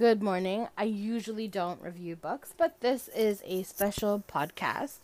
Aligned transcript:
Good 0.00 0.22
morning. 0.22 0.66
I 0.78 0.84
usually 0.84 1.46
don't 1.46 1.82
review 1.82 2.16
books, 2.16 2.54
but 2.56 2.80
this 2.80 3.08
is 3.08 3.42
a 3.44 3.64
special 3.64 4.24
podcast. 4.26 5.00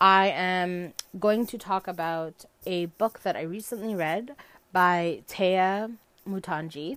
I 0.00 0.28
am 0.28 0.94
going 1.20 1.46
to 1.48 1.58
talk 1.58 1.86
about 1.86 2.46
a 2.64 2.86
book 2.86 3.20
that 3.24 3.36
I 3.36 3.42
recently 3.42 3.94
read 3.94 4.34
by 4.72 5.20
Téa 5.28 5.96
Mutonji. 6.26 6.96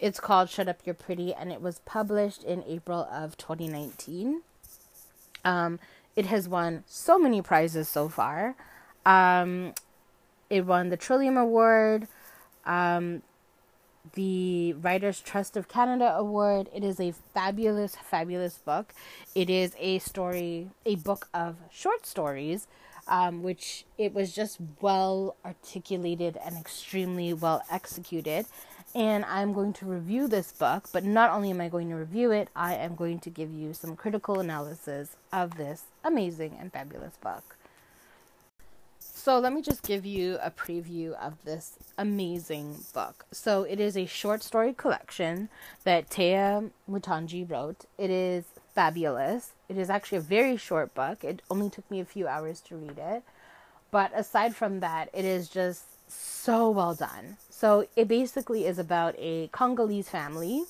It's 0.00 0.18
called 0.18 0.50
Shut 0.50 0.66
Up 0.66 0.80
You're 0.84 0.96
Pretty, 0.96 1.32
and 1.32 1.52
it 1.52 1.62
was 1.62 1.78
published 1.84 2.42
in 2.42 2.64
April 2.66 3.06
of 3.12 3.36
2019. 3.36 4.42
Um, 5.44 5.78
it 6.16 6.26
has 6.26 6.48
won 6.48 6.82
so 6.88 7.16
many 7.16 7.40
prizes 7.40 7.88
so 7.88 8.08
far. 8.08 8.56
Um, 9.06 9.72
it 10.50 10.66
won 10.66 10.88
the 10.88 10.96
Trillium 10.96 11.36
Award. 11.36 12.08
Um, 12.66 13.22
the 14.14 14.74
Writers 14.74 15.20
Trust 15.20 15.56
of 15.56 15.68
Canada 15.68 16.14
Award. 16.16 16.68
It 16.74 16.84
is 16.84 17.00
a 17.00 17.12
fabulous, 17.34 17.96
fabulous 17.96 18.58
book. 18.58 18.94
It 19.34 19.50
is 19.50 19.74
a 19.78 19.98
story, 19.98 20.70
a 20.86 20.96
book 20.96 21.28
of 21.34 21.56
short 21.70 22.06
stories, 22.06 22.66
um, 23.06 23.42
which 23.42 23.84
it 23.96 24.14
was 24.14 24.34
just 24.34 24.58
well 24.80 25.36
articulated 25.44 26.38
and 26.44 26.56
extremely 26.56 27.32
well 27.32 27.62
executed. 27.70 28.46
And 28.94 29.24
I'm 29.26 29.52
going 29.52 29.74
to 29.74 29.86
review 29.86 30.28
this 30.28 30.50
book, 30.50 30.88
but 30.92 31.04
not 31.04 31.30
only 31.30 31.50
am 31.50 31.60
I 31.60 31.68
going 31.68 31.90
to 31.90 31.96
review 31.96 32.32
it, 32.32 32.48
I 32.56 32.74
am 32.74 32.94
going 32.94 33.18
to 33.20 33.30
give 33.30 33.52
you 33.52 33.74
some 33.74 33.96
critical 33.96 34.40
analysis 34.40 35.16
of 35.32 35.56
this 35.56 35.84
amazing 36.02 36.56
and 36.58 36.72
fabulous 36.72 37.16
book. 37.18 37.57
So 39.28 39.38
let 39.40 39.52
me 39.52 39.60
just 39.60 39.82
give 39.82 40.06
you 40.06 40.38
a 40.42 40.50
preview 40.50 41.12
of 41.12 41.34
this 41.44 41.74
amazing 41.98 42.76
book. 42.94 43.26
So 43.30 43.62
it 43.64 43.78
is 43.78 43.94
a 43.94 44.06
short 44.06 44.42
story 44.42 44.72
collection 44.72 45.50
that 45.84 46.08
Téa 46.08 46.70
Mutonji 46.90 47.44
wrote. 47.44 47.84
It 47.98 48.08
is 48.08 48.44
fabulous. 48.74 49.50
It 49.68 49.76
is 49.76 49.90
actually 49.90 50.16
a 50.16 50.22
very 50.22 50.56
short 50.56 50.94
book. 50.94 51.24
It 51.24 51.42
only 51.50 51.68
took 51.68 51.90
me 51.90 52.00
a 52.00 52.06
few 52.06 52.26
hours 52.26 52.62
to 52.62 52.76
read 52.76 52.96
it. 52.96 53.22
But 53.90 54.12
aside 54.14 54.56
from 54.56 54.80
that, 54.80 55.10
it 55.12 55.26
is 55.26 55.50
just 55.50 55.84
so 56.10 56.70
well 56.70 56.94
done. 56.94 57.36
So 57.50 57.86
it 57.96 58.08
basically 58.08 58.64
is 58.64 58.78
about 58.78 59.14
a 59.18 59.48
Congolese 59.48 60.08
family 60.08 60.62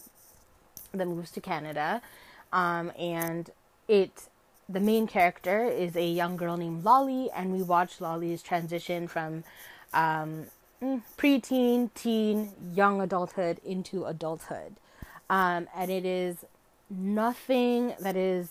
that 0.92 1.06
moves 1.06 1.30
to 1.30 1.40
Canada. 1.40 2.02
Um, 2.52 2.90
and 2.98 3.50
it 3.86 4.27
the 4.68 4.80
main 4.80 5.06
character 5.06 5.64
is 5.64 5.96
a 5.96 6.06
young 6.06 6.36
girl 6.36 6.56
named 6.56 6.84
Lolly, 6.84 7.30
and 7.34 7.52
we 7.52 7.62
watch 7.62 8.00
Lolly's 8.00 8.42
transition 8.42 9.08
from 9.08 9.44
um, 9.94 10.46
mm, 10.82 11.02
preteen, 11.16 11.90
teen, 11.94 12.52
young 12.74 13.00
adulthood 13.00 13.60
into 13.64 14.04
adulthood. 14.04 14.76
Um, 15.30 15.68
and 15.74 15.90
it 15.90 16.04
is 16.04 16.44
nothing 16.90 17.94
that 18.00 18.16
is 18.16 18.50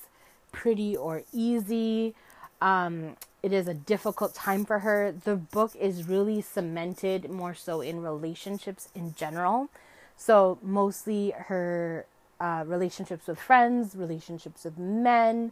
pretty 0.52 0.98
or 0.98 1.24
easy. 1.32 2.16
Um, 2.62 3.16
it 3.44 3.54
is 3.54 3.68
a 3.68 3.74
difficult 3.74 4.34
time 4.34 4.66
for 4.66 4.80
her. 4.80 5.12
The 5.12 5.36
book 5.36 5.76
is 5.76 6.08
really 6.08 6.42
cemented 6.42 7.30
more 7.30 7.54
so 7.54 7.82
in 7.82 8.02
relationships 8.02 8.90
in 8.96 9.14
general. 9.16 9.70
So, 10.16 10.58
mostly 10.64 11.32
her 11.38 12.08
uh, 12.40 12.64
relationships 12.66 13.28
with 13.28 13.40
friends, 13.40 13.96
relationships 13.96 14.64
with 14.64 14.80
men, 14.80 15.52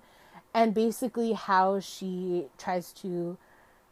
and 0.56 0.74
basically 0.74 1.34
how 1.34 1.82
she 1.82 2.46
tries 2.58 2.94
to 2.94 3.38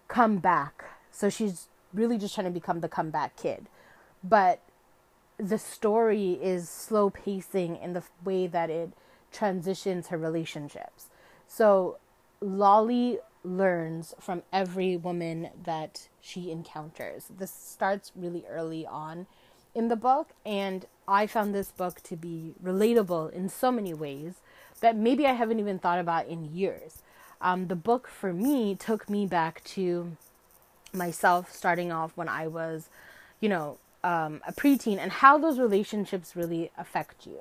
come 0.08 0.38
back. 0.38 0.86
So 1.12 1.30
she's 1.30 1.68
really 1.94 2.18
just 2.18 2.34
trying 2.34 2.46
to 2.46 2.52
become 2.52 2.80
the 2.80 2.88
comeback 2.88 3.36
kid. 3.36 3.68
But 4.24 4.62
the 5.38 5.58
story 5.58 6.40
is 6.42 6.70
slow 6.70 7.10
pacing 7.10 7.76
in 7.76 7.92
the 7.92 8.04
way 8.24 8.48
that 8.48 8.70
it 8.70 8.92
transitions 9.30 10.08
her 10.08 10.18
relationships. 10.18 11.10
So 11.50 11.98
Lolly 12.40 13.20
learns 13.44 14.16
from 14.22 14.44
every 14.54 14.96
woman 14.96 15.50
that 15.66 16.08
she 16.22 16.50
encounters. 16.50 17.26
This 17.38 17.52
starts 17.52 18.14
really 18.16 18.46
early 18.50 18.88
on 18.88 19.28
in 19.76 19.90
the 19.90 19.98
book, 19.98 20.30
and 20.46 20.86
I 21.10 21.28
found 21.28 21.54
this 21.54 21.72
book 21.72 22.02
to 22.04 22.16
be 22.16 22.54
relatable 22.64 23.34
in 23.34 23.50
so 23.50 23.70
many 23.70 23.94
ways 23.94 24.36
that 24.84 24.98
maybe 24.98 25.26
I 25.26 25.32
haven't 25.32 25.62
even 25.62 25.80
thought 25.80 25.98
about 25.98 26.28
in 26.28 26.54
years. 26.54 27.02
Um, 27.40 27.68
the 27.68 27.76
book 27.76 28.10
for 28.10 28.34
me 28.34 28.76
took 28.76 29.10
me 29.10 29.26
back 29.26 29.64
to 29.76 30.18
myself 30.92 31.54
starting 31.56 31.90
off 31.90 32.12
when 32.16 32.28
I 32.28 32.48
was, 32.48 32.90
you 33.40 33.48
know, 33.48 33.78
um, 34.04 34.42
a 34.46 34.52
preteen 34.52 34.98
and 34.98 35.10
how 35.10 35.38
those 35.38 35.58
relationships 35.58 36.36
really 36.36 36.70
affect 36.78 37.26
you. 37.26 37.40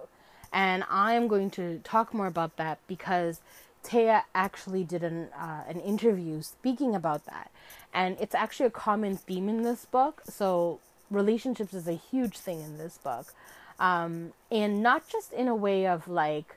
And 0.52 0.84
I 0.88 1.14
am 1.14 1.26
going 1.26 1.50
to 1.52 1.80
talk 1.82 2.14
more 2.14 2.28
about 2.28 2.56
that 2.58 2.78
because 2.86 3.40
Téa 3.82 4.22
actually 4.36 4.84
did 4.84 5.02
an, 5.02 5.28
uh, 5.36 5.64
an 5.66 5.80
interview 5.80 6.42
speaking 6.42 6.94
about 6.94 7.26
that. 7.26 7.50
And 7.92 8.16
it's 8.20 8.36
actually 8.36 8.66
a 8.66 8.70
common 8.70 9.16
theme 9.16 9.48
in 9.48 9.62
this 9.62 9.84
book. 9.84 10.22
So, 10.28 10.78
relationships 11.10 11.74
is 11.74 11.88
a 11.88 11.94
huge 11.94 12.38
thing 12.38 12.60
in 12.60 12.78
this 12.78 12.98
book. 12.98 13.34
Um, 13.80 14.32
and 14.48 14.80
not 14.80 15.08
just 15.08 15.32
in 15.32 15.48
a 15.48 15.56
way 15.56 15.88
of 15.88 16.06
like, 16.06 16.54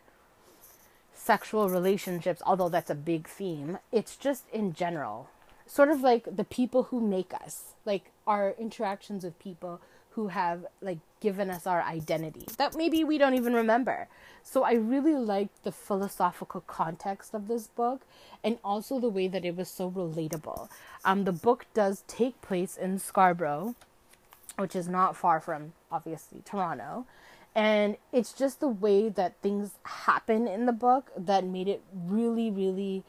sexual 1.15 1.69
relationships, 1.69 2.41
although 2.45 2.69
that's 2.69 2.89
a 2.89 2.95
big 2.95 3.27
theme, 3.27 3.79
it's 3.91 4.15
just 4.15 4.43
in 4.51 4.73
general. 4.73 5.29
Sort 5.65 5.89
of 5.89 6.01
like 6.01 6.35
the 6.35 6.43
people 6.43 6.83
who 6.83 6.99
make 7.01 7.33
us, 7.33 7.73
like 7.85 8.11
our 8.27 8.53
interactions 8.59 9.23
with 9.23 9.39
people 9.39 9.81
who 10.11 10.27
have 10.27 10.65
like 10.81 10.99
given 11.19 11.49
us 11.49 11.67
our 11.67 11.81
identity 11.81 12.45
that 12.57 12.75
maybe 12.75 13.03
we 13.03 13.17
don't 13.17 13.33
even 13.33 13.53
remember. 13.53 14.07
So 14.43 14.63
I 14.63 14.73
really 14.73 15.15
liked 15.15 15.63
the 15.63 15.71
philosophical 15.71 16.61
context 16.61 17.33
of 17.33 17.47
this 17.47 17.67
book 17.67 18.01
and 18.43 18.57
also 18.63 18.99
the 18.99 19.09
way 19.09 19.27
that 19.27 19.43
it 19.43 19.57
was 19.57 19.67
so 19.67 19.89
relatable. 19.91 20.69
Um, 21.03 21.23
the 21.23 21.33
book 21.33 21.65
does 21.73 22.03
take 22.07 22.41
place 22.41 22.77
in 22.77 22.99
Scarborough, 22.99 23.75
which 24.57 24.75
is 24.75 24.87
not 24.87 25.17
far 25.17 25.39
from 25.41 25.73
obviously 25.91 26.41
Toronto 26.45 27.05
and 27.55 27.95
it's 28.11 28.33
just 28.33 28.59
the 28.59 28.67
way 28.67 29.07
that 29.07 29.37
things 29.41 29.71
happen 29.83 30.47
in 30.47 30.65
the 30.65 30.73
book 30.73 31.09
that 31.17 31.45
made 31.45 31.67
it 31.67 31.81
really 31.93 32.51
really 32.51 33.03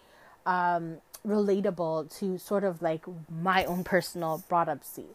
um, 0.46 0.98
relatable 1.26 2.16
to 2.18 2.38
sort 2.38 2.62
of 2.62 2.80
like 2.80 3.04
my 3.28 3.64
own 3.64 3.82
personal 3.82 4.42
brought 4.48 4.68
up 4.68 4.84
see 4.84 5.08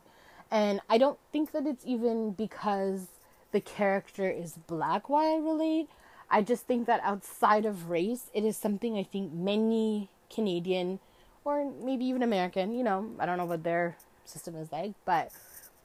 and 0.52 0.82
i 0.90 0.98
don't 0.98 1.18
think 1.32 1.52
that 1.54 1.66
it's 1.66 1.86
even 1.86 2.32
because 2.32 3.08
the 3.52 3.62
character 3.62 4.30
is 4.30 4.54
black 4.68 5.10
why 5.10 5.34
i 5.34 5.38
relate. 5.38 5.90
I 6.34 6.42
just 6.42 6.66
think 6.66 6.88
that 6.88 7.02
outside 7.04 7.66
of 7.66 7.90
race 7.90 8.30
it 8.34 8.44
is 8.46 8.56
something 8.58 8.98
i 8.98 9.04
think 9.04 9.34
many 9.34 10.10
canadian 10.34 11.00
or 11.44 11.70
maybe 11.84 12.06
even 12.06 12.24
american 12.24 12.74
you 12.74 12.84
know 12.84 13.10
i 13.20 13.26
don't 13.26 13.38
know 13.38 13.46
what 13.46 13.64
their 13.64 13.98
system 14.24 14.56
is 14.56 14.72
like 14.72 14.94
but 15.04 15.32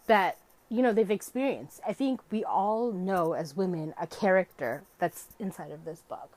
that 0.07 0.39
you 0.69 0.83
know 0.83 0.93
they've 0.93 1.11
experienced. 1.11 1.81
I 1.87 1.93
think 1.93 2.21
we 2.31 2.45
all 2.45 2.93
know 2.93 3.33
as 3.33 3.57
women 3.57 3.95
a 4.01 4.07
character 4.07 4.83
that's 4.99 5.27
inside 5.39 5.71
of 5.71 5.85
this 5.85 6.03
book. 6.09 6.31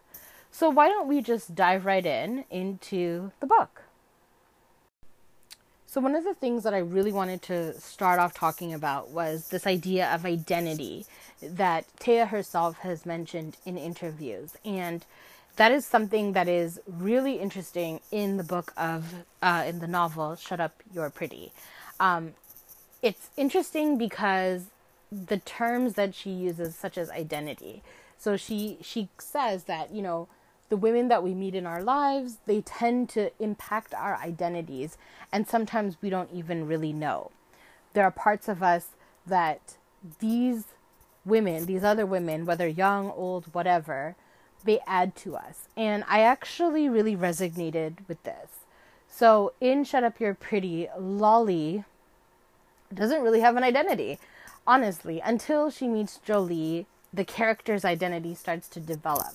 So 0.52 0.70
why 0.70 0.88
don't 0.88 1.08
we 1.08 1.22
just 1.22 1.56
dive 1.56 1.86
right 1.86 2.06
in 2.06 2.46
into 2.50 3.32
the 3.40 3.48
book? 3.48 3.84
So 5.86 6.00
one 6.02 6.16
of 6.16 6.24
the 6.24 6.36
things 6.36 6.64
that 6.66 6.74
I 6.76 6.80
really 6.80 7.12
wanted 7.12 7.42
to 7.44 7.80
start 7.80 8.20
off 8.20 8.36
talking 8.36 8.76
about 8.76 9.10
was 9.10 9.50
this 9.50 9.66
idea 9.66 10.14
of 10.14 10.24
identity 10.24 11.08
that 11.42 11.86
Téa 12.00 12.28
herself 12.28 12.78
has 12.80 13.08
mentioned 13.08 13.58
in 13.66 13.76
interviews 13.76 14.56
and 14.64 15.04
that 15.56 15.72
is 15.72 15.86
something 15.86 16.34
that 16.34 16.48
is 16.48 16.80
really 16.88 17.40
interesting 17.40 18.02
in 18.12 18.38
the 18.38 18.44
book 18.44 18.72
of 18.78 19.14
uh, 19.42 19.64
in 19.68 19.80
the 19.80 19.88
novel 19.88 20.36
shut 20.36 20.60
up 20.60 20.84
you're 20.94 21.10
pretty 21.10 21.52
um, 22.00 22.34
it's 23.02 23.30
interesting 23.38 23.98
because 23.98 24.66
the 25.12 25.38
terms 25.38 25.94
that 25.94 26.14
she 26.14 26.30
uses 26.30 26.76
such 26.76 26.98
as 26.98 27.10
identity 27.10 27.82
so 28.20 28.36
she 28.36 28.78
she 28.82 29.08
says 29.18 29.64
that 29.64 29.92
you 29.92 30.02
know 30.02 30.28
the 30.68 30.78
women 30.78 31.08
that 31.08 31.24
we 31.24 31.34
meet 31.34 31.56
in 31.56 31.66
our 31.66 31.82
lives 31.82 32.38
they 32.46 32.62
tend 32.62 33.10
to 33.10 33.32
impact 33.40 33.94
our 33.94 34.16
identities 34.18 34.98
and 35.32 35.48
sometimes 35.48 35.98
we 36.02 36.10
don't 36.10 36.30
even 36.32 36.68
really 36.68 36.94
know. 36.94 37.32
There 37.94 38.04
are 38.04 38.12
parts 38.12 38.48
of 38.48 38.62
us 38.62 38.90
that 39.26 39.78
these 40.20 40.66
women 41.26 41.66
these 41.66 41.84
other 41.84 42.06
women 42.06 42.46
whether 42.46 42.68
young 42.68 43.10
old 43.12 43.54
whatever 43.54 44.16
they 44.66 44.80
add 44.86 45.16
to 45.16 45.36
us. 45.38 45.70
And 45.78 46.04
i 46.08 46.20
actually 46.20 46.90
really 46.90 47.16
resonated 47.16 48.08
with 48.08 48.22
this. 48.24 48.50
So 49.08 49.54
in 49.62 49.86
shut 49.86 50.04
up 50.04 50.20
you're 50.20 50.34
pretty 50.34 50.90
lolly 50.98 51.86
doesn't 52.94 53.22
really 53.22 53.42
have 53.42 53.56
an 53.56 53.64
identity, 53.64 54.20
honestly, 54.66 55.22
until 55.24 55.70
she 55.70 55.88
meets 55.88 56.18
Jolie, 56.18 56.86
the 57.14 57.26
character's 57.26 57.86
identity 57.86 58.36
starts 58.36 58.68
to 58.70 58.80
develop. 58.80 59.34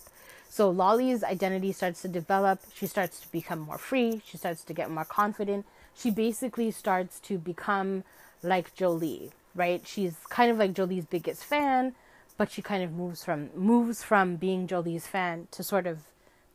So 0.49 0.71
Lolly's 0.71 1.25
identity 1.25 1.73
starts 1.73 2.03
to 2.03 2.09
develop. 2.09 2.61
She 2.73 2.87
starts 2.87 3.21
to 3.21 3.33
become 3.33 3.59
more 3.59 3.79
free. 3.79 4.23
She 4.25 4.37
starts 4.37 4.63
to 4.65 4.73
get 4.73 4.91
more 4.91 5.05
confident. 5.05 5.67
She 5.97 6.11
basically 6.11 6.71
starts 6.71 7.19
to 7.21 7.39
become 7.39 8.05
like 8.43 8.75
Jolie, 8.77 9.33
right? 9.55 9.83
She's 9.85 10.15
kind 10.29 10.51
of 10.51 10.59
like 10.59 10.73
Jolie's 10.73 11.07
biggest 11.07 11.45
fan, 11.45 11.95
but 12.37 12.53
she 12.53 12.63
kind 12.63 12.85
of 12.85 12.93
moves 12.93 13.25
from 13.25 13.51
moves 13.57 14.03
from 14.05 14.37
being 14.37 14.69
Jolie's 14.69 15.07
fan 15.09 15.49
to 15.51 15.65
sort 15.65 15.87
of 15.87 15.99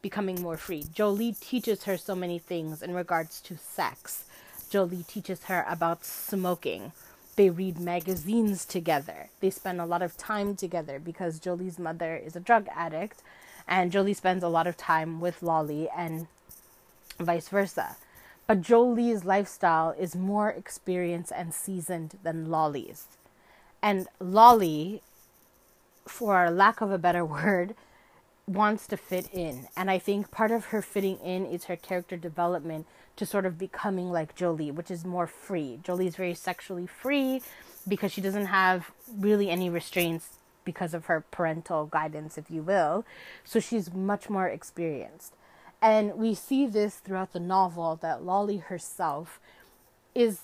becoming 0.02 0.42
more 0.42 0.56
free. 0.56 0.86
Jolie 0.94 1.34
teaches 1.34 1.84
her 1.84 1.98
so 1.98 2.16
many 2.16 2.40
things 2.40 2.82
in 2.82 2.94
regards 2.94 3.42
to 3.42 3.58
sex. 3.58 4.24
Jolie 4.70 5.04
teaches 5.08 5.46
her 5.46 5.66
about 5.68 6.06
smoking. 6.06 6.92
They 7.36 7.50
read 7.50 7.80
magazines 7.80 8.66
together. 8.66 9.30
They 9.40 9.50
spend 9.50 9.82
a 9.82 9.86
lot 9.86 10.02
of 10.02 10.18
time 10.18 10.56
together 10.56 11.00
because 11.00 11.40
Jolie's 11.40 11.80
mother 11.80 12.16
is 12.16 12.36
a 12.36 12.40
drug 12.40 12.68
addict 12.76 13.22
and 13.68 13.92
Jolie 13.92 14.14
spends 14.14 14.44
a 14.44 14.50
lot 14.50 14.68
of 14.68 14.76
time 14.76 15.20
with 15.22 15.44
Lolly 15.44 15.88
and 15.96 16.28
vice 17.20 17.50
versa. 17.50 17.96
But 18.48 18.62
Jolie's 18.62 19.24
lifestyle 19.24 19.92
is 19.92 20.16
more 20.16 20.50
experienced 20.50 21.32
and 21.36 21.54
seasoned 21.54 22.18
than 22.24 22.50
Lolly's. 22.50 23.06
And 23.82 24.08
Lolly, 24.20 25.04
for 26.08 26.50
lack 26.50 26.82
of 26.82 26.92
a 26.92 26.98
better 26.98 27.24
word, 27.44 27.76
wants 28.48 28.88
to 28.88 28.98
fit 28.98 29.30
in. 29.32 29.68
And 29.78 29.92
I 29.92 30.00
think 30.00 30.32
part 30.32 30.50
of 30.50 30.66
her 30.66 30.82
fitting 30.82 31.20
in 31.20 31.46
is 31.46 31.66
her 31.66 31.76
character 31.76 32.18
development 32.18 32.88
to 33.20 33.26
sort 33.26 33.46
of 33.46 33.58
becoming 33.58 34.10
like 34.12 34.34
Jolie, 34.34 34.72
which 34.72 34.90
is 34.90 35.04
more 35.04 35.28
free. 35.28 35.80
Jolie's 35.84 36.16
very 36.16 36.34
sexually 36.34 36.88
free 36.88 37.42
because 37.86 38.14
she 38.14 38.22
doesn't 38.22 38.46
have 38.46 38.92
really 39.14 39.50
any 39.50 39.70
restraints 39.70 40.40
because 40.64 40.94
of 40.94 41.08
her 41.08 41.26
parental 41.30 41.86
guidance, 41.86 42.38
if 42.38 42.50
you 42.50 42.62
will. 42.62 43.06
So 43.44 43.60
she's 43.60 43.94
much 43.94 44.30
more 44.30 44.48
experienced. 44.48 45.34
And 45.82 46.16
we 46.16 46.34
see 46.34 46.66
this 46.66 46.96
throughout 46.96 47.34
the 47.34 47.42
novel 47.42 47.98
that 47.98 48.24
Lolly 48.24 48.58
herself 48.58 49.40
is 50.16 50.40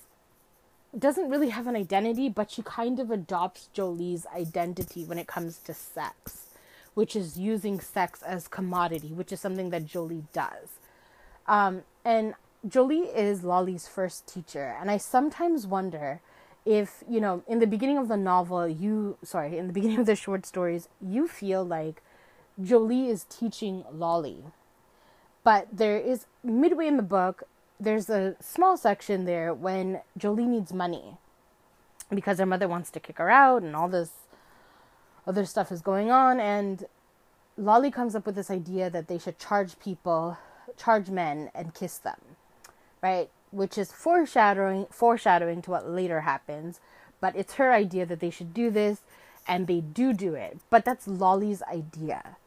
doesn't 0.97 1.29
really 1.29 1.49
have 1.49 1.67
an 1.67 1.75
identity, 1.75 2.27
but 2.27 2.51
she 2.51 2.61
kind 2.61 2.99
of 2.99 3.09
adopts 3.09 3.69
Jolie's 3.73 4.25
identity 4.35 5.05
when 5.05 5.17
it 5.17 5.27
comes 5.27 5.59
to 5.59 5.73
sex, 5.73 6.47
which 6.93 7.15
is 7.15 7.37
using 7.37 7.79
sex 7.79 8.21
as 8.21 8.49
commodity, 8.49 9.09
which 9.09 9.31
is 9.31 9.39
something 9.39 9.69
that 9.69 9.85
Jolie 9.85 10.23
does. 10.33 10.79
Um, 11.47 11.83
and 12.05 12.33
Jolie 12.67 13.01
is 13.01 13.43
Lolly's 13.43 13.87
first 13.87 14.25
teacher, 14.25 14.75
and 14.79 14.89
I 14.89 14.97
sometimes 14.97 15.67
wonder 15.67 16.21
if, 16.65 17.03
you 17.07 17.21
know, 17.21 17.43
in 17.47 17.59
the 17.59 17.67
beginning 17.67 17.97
of 17.97 18.07
the 18.07 18.17
novel, 18.17 18.67
you, 18.67 19.17
sorry, 19.23 19.57
in 19.57 19.67
the 19.67 19.73
beginning 19.73 19.99
of 19.99 20.07
the 20.07 20.15
short 20.15 20.45
stories, 20.47 20.89
you 20.99 21.27
feel 21.27 21.63
like 21.63 22.01
Jolie 22.61 23.07
is 23.07 23.25
teaching 23.25 23.83
Lolly. 23.91 24.45
But 25.43 25.67
there 25.71 25.99
is, 25.99 26.25
midway 26.43 26.87
in 26.87 26.97
the 26.97 27.03
book, 27.03 27.43
there's 27.79 28.09
a 28.09 28.35
small 28.39 28.77
section 28.77 29.25
there 29.25 29.53
when 29.53 30.01
Jolie 30.17 30.47
needs 30.47 30.73
money 30.73 31.17
because 32.09 32.39
her 32.39 32.45
mother 32.47 32.67
wants 32.67 32.89
to 32.91 32.99
kick 32.99 33.17
her 33.19 33.29
out 33.29 33.61
and 33.61 33.75
all 33.75 33.89
this 33.89 34.11
other 35.27 35.45
stuff 35.45 35.71
is 35.71 35.81
going 35.81 36.09
on 36.09 36.39
and 36.39 36.85
Lolly 37.57 37.91
comes 37.91 38.15
up 38.15 38.25
with 38.25 38.35
this 38.35 38.49
idea 38.49 38.89
that 38.89 39.07
they 39.07 39.17
should 39.17 39.37
charge 39.37 39.77
people, 39.79 40.37
charge 40.77 41.09
men 41.09 41.51
and 41.53 41.73
kiss 41.73 41.97
them. 41.97 42.19
Right? 43.05 43.29
Which 43.51 43.77
is 43.77 43.91
foreshadowing 43.91 44.87
foreshadowing 44.89 45.61
to 45.63 45.71
what 45.71 45.87
later 45.87 46.21
happens, 46.21 46.79
but 47.21 47.35
it's 47.35 47.53
her 47.55 47.71
idea 47.71 48.03
that 48.07 48.19
they 48.19 48.31
should 48.31 48.51
do 48.51 48.71
this 48.71 49.01
and 49.47 49.67
they 49.67 49.81
do 49.81 50.11
do 50.11 50.33
it. 50.33 50.57
But 50.71 50.85
that's 50.85 51.07
Lolly's 51.07 51.61
idea. 51.63 52.37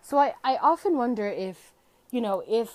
So 0.00 0.16
I, 0.18 0.28
I 0.42 0.56
often 0.56 0.96
wonder 0.96 1.26
if, 1.28 1.72
you 2.10 2.22
know, 2.22 2.42
if 2.48 2.70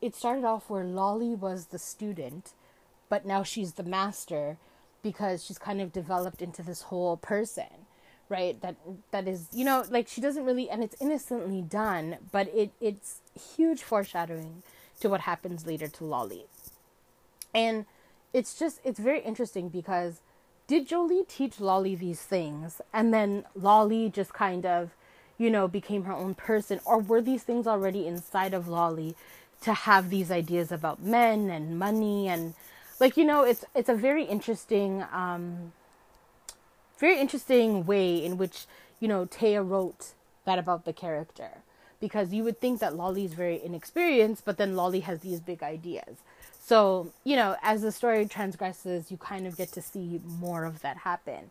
it 0.00 0.14
started 0.14 0.44
off 0.44 0.70
where 0.70 0.84
Lolly 0.84 1.34
was 1.34 1.66
the 1.66 1.78
student, 1.78 2.54
but 3.10 3.26
now 3.26 3.42
she's 3.42 3.74
the 3.74 3.82
master 3.82 4.56
because 5.02 5.44
she's 5.44 5.58
kind 5.58 5.80
of 5.82 5.92
developed 5.92 6.40
into 6.40 6.62
this 6.62 6.82
whole 6.82 7.18
person, 7.18 7.84
right? 8.30 8.58
That 8.62 8.76
that 9.10 9.28
is, 9.28 9.48
you 9.52 9.66
know, 9.66 9.84
like 9.90 10.08
she 10.08 10.22
doesn't 10.22 10.46
really 10.46 10.70
and 10.70 10.82
it's 10.82 10.96
innocently 10.98 11.60
done, 11.60 12.16
but 12.32 12.48
it 12.54 12.70
it's 12.80 13.20
huge 13.56 13.82
foreshadowing 13.82 14.62
to 15.00 15.08
what 15.08 15.22
happens 15.22 15.66
later 15.66 15.88
to 15.88 16.04
Lolly. 16.04 16.46
And 17.54 17.86
it's 18.32 18.58
just 18.58 18.80
it's 18.84 19.00
very 19.00 19.20
interesting 19.20 19.68
because 19.68 20.20
did 20.66 20.86
Jolie 20.86 21.24
teach 21.26 21.58
Lolly 21.58 21.96
these 21.96 22.22
things? 22.22 22.80
And 22.92 23.12
then 23.12 23.44
Lolly 23.56 24.08
just 24.08 24.32
kind 24.32 24.64
of, 24.64 24.90
you 25.36 25.50
know, 25.50 25.66
became 25.66 26.04
her 26.04 26.12
own 26.12 26.34
person? 26.34 26.80
Or 26.84 26.98
were 26.98 27.20
these 27.20 27.42
things 27.42 27.66
already 27.66 28.06
inside 28.06 28.54
of 28.54 28.68
Lolly 28.68 29.16
to 29.62 29.74
have 29.74 30.10
these 30.10 30.30
ideas 30.30 30.70
about 30.70 31.02
men 31.02 31.50
and 31.50 31.78
money? 31.78 32.28
And 32.28 32.54
like 33.00 33.16
you 33.16 33.24
know 33.24 33.42
it's 33.42 33.64
it's 33.74 33.88
a 33.88 33.94
very 33.94 34.24
interesting 34.24 35.02
um 35.10 35.72
very 36.98 37.18
interesting 37.18 37.86
way 37.86 38.22
in 38.22 38.36
which 38.36 38.66
you 39.00 39.08
know 39.08 39.26
Téa 39.26 39.66
wrote 39.68 40.12
that 40.44 40.58
about 40.58 40.84
the 40.84 40.92
character 40.92 41.62
because 42.00 42.32
you 42.32 42.44
would 42.44 42.60
think 42.60 42.80
that 42.80 42.96
Lolly 42.96 43.24
is 43.24 43.34
very 43.34 43.62
inexperienced 43.62 44.44
but 44.44 44.56
then 44.56 44.76
Lolly 44.76 45.00
has 45.00 45.20
these 45.20 45.40
big 45.40 45.62
ideas 45.62 46.18
so 46.62 47.12
you 47.24 47.36
know 47.36 47.56
as 47.62 47.82
the 47.82 47.92
story 47.92 48.26
transgresses 48.26 49.10
you 49.10 49.16
kind 49.16 49.46
of 49.46 49.56
get 49.56 49.72
to 49.72 49.82
see 49.82 50.20
more 50.24 50.64
of 50.64 50.80
that 50.82 50.98
happen 50.98 51.50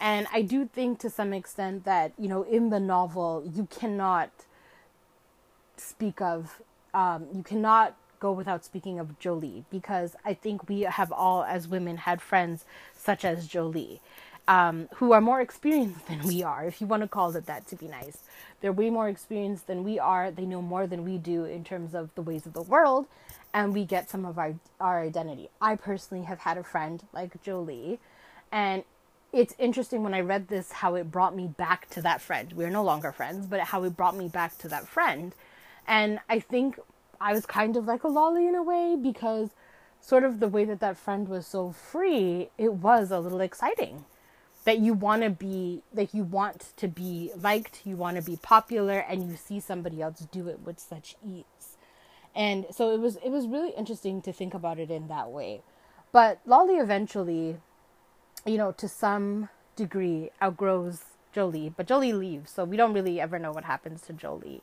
and 0.00 0.26
I 0.32 0.42
do 0.42 0.66
think 0.66 1.00
to 1.00 1.10
some 1.10 1.32
extent 1.32 1.84
that 1.84 2.12
you 2.18 2.28
know 2.28 2.42
in 2.42 2.70
the 2.70 2.80
novel 2.80 3.50
you 3.54 3.66
cannot 3.70 4.30
speak 5.76 6.20
of 6.20 6.60
um, 6.94 7.26
you 7.34 7.42
cannot 7.42 7.96
go 8.20 8.32
without 8.32 8.64
speaking 8.64 8.98
of 8.98 9.18
Jolie 9.18 9.64
because 9.70 10.16
I 10.24 10.34
think 10.34 10.68
we 10.68 10.82
have 10.82 11.12
all, 11.12 11.44
as 11.44 11.68
women, 11.68 11.98
had 11.98 12.20
friends 12.20 12.64
such 12.96 13.24
as 13.24 13.46
Jolie. 13.46 14.00
Um, 14.48 14.88
who 14.96 15.12
are 15.12 15.22
more 15.22 15.40
experienced 15.42 16.08
than 16.08 16.20
we 16.26 16.42
are, 16.42 16.64
if 16.66 16.80
you 16.80 16.88
want 16.88 17.02
to 17.04 17.08
call 17.08 17.36
it 17.36 17.46
that 17.46 17.68
to 17.68 17.76
be 17.76 17.88
nice. 17.88 18.18
They're 18.62 18.72
way 18.72 18.90
more 18.90 19.08
experienced 19.08 19.68
than 19.68 19.84
we 19.84 20.00
are. 20.00 20.32
They 20.32 20.46
know 20.46 20.62
more 20.62 20.88
than 20.88 21.04
we 21.04 21.18
do 21.18 21.46
in 21.46 21.64
terms 21.64 21.94
of 21.94 22.14
the 22.16 22.22
ways 22.22 22.46
of 22.46 22.54
the 22.54 22.62
world, 22.62 23.06
and 23.54 23.74
we 23.74 23.86
get 23.86 24.10
some 24.10 24.26
of 24.26 24.38
our, 24.38 24.54
our 24.80 25.02
identity. 25.02 25.50
I 25.62 25.76
personally 25.76 26.24
have 26.26 26.40
had 26.40 26.58
a 26.58 26.64
friend 26.64 27.04
like 27.14 27.42
Jolie, 27.42 28.00
and 28.52 28.84
it's 29.32 29.54
interesting 29.58 30.04
when 30.04 30.14
I 30.14 30.20
read 30.22 30.48
this 30.48 30.72
how 30.72 30.96
it 30.96 31.12
brought 31.12 31.36
me 31.36 31.48
back 31.48 31.90
to 31.90 32.02
that 32.02 32.22
friend. 32.22 32.54
We're 32.54 32.70
no 32.70 32.84
longer 32.84 33.12
friends, 33.12 33.46
but 33.46 33.60
how 33.60 33.84
it 33.84 33.96
brought 33.96 34.16
me 34.16 34.28
back 34.28 34.58
to 34.60 34.68
that 34.70 34.88
friend 34.88 35.34
and 35.88 36.20
I 36.30 36.40
think 36.40 36.80
I 37.20 37.34
was 37.34 37.46
kind 37.46 37.76
of 37.76 37.86
like 37.86 38.04
a 38.04 38.08
lolly 38.08 38.48
in 38.48 38.56
a 38.56 38.64
way 38.64 38.96
because 39.00 39.50
sort 40.00 40.24
of 40.24 40.40
the 40.40 40.48
way 40.48 40.64
that 40.66 40.80
that 40.80 40.98
friend 40.98 41.28
was 41.28 41.46
so 41.46 41.72
free, 41.72 42.50
it 42.58 42.74
was 42.74 43.12
a 43.12 43.20
little 43.20 43.40
exciting. 43.42 44.06
That 44.68 44.80
you 44.80 44.92
want 44.92 45.22
to 45.22 45.30
be, 45.30 45.82
like, 45.94 46.12
you 46.12 46.24
want 46.24 46.74
to 46.76 46.88
be 46.88 47.30
liked, 47.34 47.86
you 47.86 47.96
want 47.96 48.18
to 48.18 48.22
be 48.22 48.36
popular, 48.36 48.98
and 48.98 49.26
you 49.26 49.34
see 49.34 49.60
somebody 49.60 50.02
else 50.02 50.26
do 50.30 50.46
it 50.46 50.60
with 50.60 50.78
such 50.78 51.16
ease. 51.24 51.78
And 52.34 52.66
so 52.70 52.90
it 52.90 53.00
was, 53.00 53.16
it 53.24 53.30
was 53.30 53.46
really 53.46 53.70
interesting 53.70 54.20
to 54.20 54.30
think 54.30 54.52
about 54.52 54.78
it 54.78 54.90
in 54.90 55.08
that 55.08 55.30
way. 55.30 55.62
But 56.12 56.40
Lolly 56.44 56.74
eventually, 56.74 57.56
you 58.44 58.58
know, 58.58 58.72
to 58.72 58.88
some 58.88 59.48
degree 59.74 60.32
outgrows 60.42 61.00
Jolie, 61.32 61.72
but 61.74 61.86
Jolie 61.86 62.12
leaves, 62.12 62.50
so 62.50 62.64
we 62.64 62.76
don't 62.76 62.92
really 62.92 63.18
ever 63.22 63.38
know 63.38 63.52
what 63.52 63.64
happens 63.64 64.02
to 64.02 64.12
Jolie. 64.12 64.62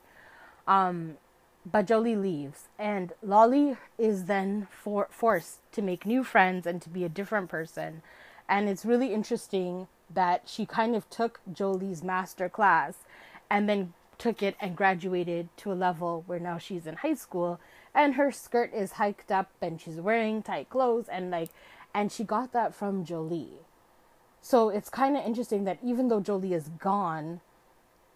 Um, 0.68 1.18
but 1.66 1.88
Jolie 1.88 2.16
leaves, 2.16 2.68
and 2.78 3.14
Lolly 3.24 3.78
is 3.98 4.26
then 4.26 4.68
for- 4.70 5.10
forced 5.10 5.62
to 5.72 5.82
make 5.82 6.06
new 6.06 6.24
friends 6.24 6.68
and 6.68 6.80
to 6.84 6.90
be 6.90 7.04
a 7.04 7.10
different 7.10 7.50
person. 7.50 8.04
And 8.48 8.70
it's 8.70 8.86
really 8.86 9.12
interesting 9.12 9.88
that 10.14 10.44
she 10.46 10.66
kind 10.66 10.96
of 10.96 11.10
took 11.10 11.40
Jolie's 11.52 12.04
master 12.04 12.50
class 12.50 12.96
and 13.50 13.68
then 13.68 13.94
took 14.18 14.42
it 14.42 14.56
and 14.62 14.76
graduated 14.76 15.50
to 15.58 15.72
a 15.72 15.74
level 15.74 16.24
where 16.26 16.40
now 16.40 16.58
she's 16.58 16.88
in 16.88 16.98
high 16.98 17.14
school 17.14 17.60
and 17.94 18.16
her 18.16 18.32
skirt 18.32 18.74
is 18.74 18.94
hiked 18.94 19.32
up 19.32 19.50
and 19.62 19.80
she's 19.80 19.96
wearing 19.96 20.42
tight 20.42 20.70
clothes 20.70 21.08
and 21.10 21.32
like 21.32 21.50
and 21.94 22.12
she 22.12 22.24
got 22.24 22.52
that 22.52 22.76
from 22.76 23.06
Jolie. 23.06 23.60
So 24.42 24.70
it's 24.70 24.90
kind 24.90 25.18
of 25.18 25.26
interesting 25.26 25.64
that 25.64 25.80
even 25.84 26.10
though 26.10 26.20
Jolie 26.20 26.54
is 26.54 26.70
gone, 26.78 27.42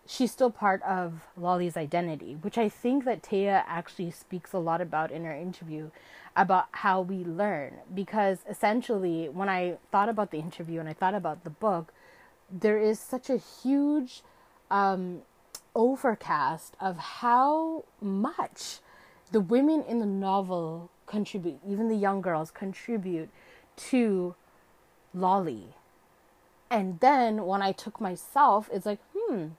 she's 0.10 0.32
still 0.32 0.50
part 0.50 0.82
of 0.82 1.22
Lolly's 1.38 1.78
identity, 1.78 2.36
which 2.42 2.58
I 2.58 2.68
think 2.68 3.06
that 3.06 3.22
Téa 3.22 3.64
actually 3.68 4.10
speaks 4.10 4.54
a 4.54 4.58
lot 4.58 4.82
about 4.82 5.12
in 5.12 5.24
her 5.24 5.36
interview 5.36 5.92
about 6.36 6.66
how 6.72 7.00
we 7.00 7.18
learn. 7.18 7.76
Because 7.94 8.40
essentially, 8.50 9.30
when 9.30 9.50
I 9.50 9.78
thought 9.92 10.10
about 10.10 10.32
the 10.32 10.40
interview 10.40 10.80
and 10.80 10.90
I 10.90 10.94
thought 10.94 11.14
about 11.14 11.44
the 11.44 11.52
book, 11.52 11.94
there 12.50 12.80
is 12.80 13.00
such 13.00 13.30
a 13.30 13.38
huge 13.38 14.24
um, 14.72 15.22
overcast 15.76 16.76
of 16.82 16.98
how 16.98 17.86
much 18.02 18.80
the 19.32 19.40
women 19.40 19.84
in 19.88 20.00
the 20.00 20.08
novel 20.08 20.90
contribute, 21.06 21.60
even 21.68 21.88
the 21.88 21.96
young 21.96 22.20
girls 22.22 22.50
contribute 22.50 23.30
to 23.76 24.34
Lolly. 25.14 25.76
And 26.72 27.00
then 27.00 27.46
when 27.46 27.62
I 27.62 27.74
took 27.74 28.02
myself, 28.02 28.70
it's 28.74 28.88
like, 28.88 29.00
hmm, 29.16 29.50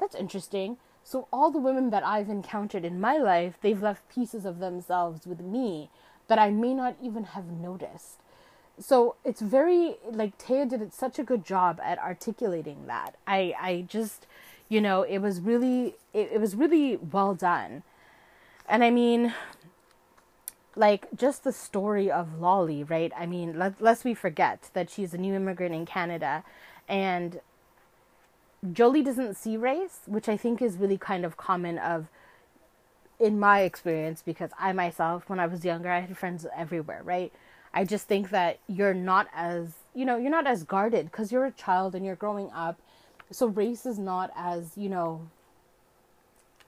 that's 0.00 0.14
interesting. 0.14 0.78
So, 1.04 1.28
all 1.32 1.50
the 1.50 1.58
women 1.58 1.90
that 1.90 2.04
I've 2.04 2.28
encountered 2.28 2.84
in 2.84 3.00
my 3.00 3.16
life, 3.16 3.54
they've 3.60 3.82
left 3.82 4.12
pieces 4.12 4.44
of 4.44 4.58
themselves 4.58 5.26
with 5.26 5.40
me 5.40 5.90
that 6.28 6.38
I 6.38 6.50
may 6.50 6.74
not 6.74 6.96
even 7.02 7.24
have 7.24 7.46
noticed. 7.46 8.18
so 8.78 9.16
it's 9.24 9.42
very 9.42 9.96
like 10.10 10.38
Téa 10.38 10.68
did 10.68 10.92
such 10.94 11.18
a 11.18 11.24
good 11.24 11.44
job 11.44 11.80
at 11.82 11.98
articulating 11.98 12.86
that. 12.86 13.16
I 13.26 13.54
I 13.60 13.84
just 13.88 14.26
you 14.68 14.80
know 14.80 15.02
it 15.02 15.18
was 15.18 15.40
really 15.40 15.96
it, 16.14 16.30
it 16.32 16.40
was 16.40 16.54
really 16.54 16.96
well 16.96 17.34
done, 17.34 17.82
and 18.68 18.82
I 18.84 18.90
mean 18.90 19.34
like 20.76 21.08
just 21.16 21.44
the 21.44 21.52
story 21.52 22.10
of 22.10 22.40
Lolly, 22.40 22.84
right? 22.84 23.12
I 23.16 23.26
mean, 23.26 23.58
let, 23.58 23.80
lest 23.82 24.04
we 24.04 24.14
forget 24.14 24.70
that 24.72 24.88
she's 24.88 25.12
a 25.12 25.18
new 25.18 25.34
immigrant 25.34 25.74
in 25.74 25.84
Canada 25.84 26.44
and 26.88 27.40
Jolie 28.72 29.02
doesn't 29.02 29.36
see 29.36 29.56
race, 29.56 30.00
which 30.06 30.28
I 30.28 30.36
think 30.36 30.60
is 30.60 30.76
really 30.76 30.98
kind 30.98 31.24
of 31.24 31.36
common 31.36 31.78
of 31.78 32.08
in 33.18 33.38
my 33.38 33.60
experience 33.60 34.22
because 34.22 34.50
I 34.58 34.72
myself 34.72 35.28
when 35.28 35.40
I 35.40 35.46
was 35.46 35.64
younger 35.64 35.90
I 35.90 36.00
had 36.00 36.16
friends 36.16 36.46
everywhere, 36.56 37.02
right? 37.02 37.32
I 37.72 37.84
just 37.84 38.06
think 38.06 38.30
that 38.30 38.58
you're 38.66 38.94
not 38.94 39.28
as, 39.34 39.74
you 39.94 40.04
know, 40.04 40.16
you're 40.16 40.30
not 40.30 40.46
as 40.46 40.64
guarded 40.64 41.10
because 41.10 41.30
you're 41.30 41.46
a 41.46 41.52
child 41.52 41.94
and 41.94 42.04
you're 42.04 42.16
growing 42.16 42.50
up. 42.52 42.80
So 43.30 43.46
race 43.46 43.86
is 43.86 43.98
not 43.98 44.30
as, 44.36 44.72
you 44.76 44.88
know, 44.88 45.28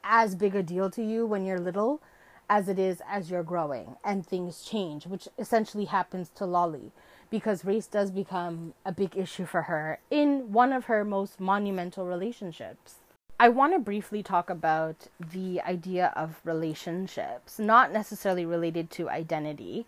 as 0.04 0.34
big 0.34 0.54
a 0.54 0.62
deal 0.62 0.90
to 0.90 1.02
you 1.02 1.26
when 1.26 1.44
you're 1.44 1.58
little 1.58 2.00
as 2.48 2.68
it 2.68 2.78
is 2.78 3.02
as 3.08 3.30
you're 3.30 3.42
growing 3.42 3.96
and 4.04 4.26
things 4.26 4.62
change, 4.62 5.06
which 5.06 5.28
essentially 5.38 5.86
happens 5.86 6.30
to 6.36 6.44
Lolly 6.44 6.92
because 7.32 7.64
race 7.64 7.86
does 7.86 8.10
become 8.10 8.74
a 8.84 8.92
big 8.92 9.16
issue 9.16 9.46
for 9.46 9.62
her 9.62 9.98
in 10.10 10.52
one 10.52 10.70
of 10.70 10.84
her 10.84 11.02
most 11.02 11.40
monumental 11.40 12.04
relationships. 12.04 12.96
I 13.40 13.48
want 13.48 13.72
to 13.72 13.78
briefly 13.78 14.22
talk 14.22 14.50
about 14.50 15.06
the 15.18 15.62
idea 15.62 16.12
of 16.14 16.42
relationships, 16.44 17.58
not 17.58 17.90
necessarily 17.90 18.44
related 18.44 18.90
to 18.92 19.08
identity, 19.08 19.86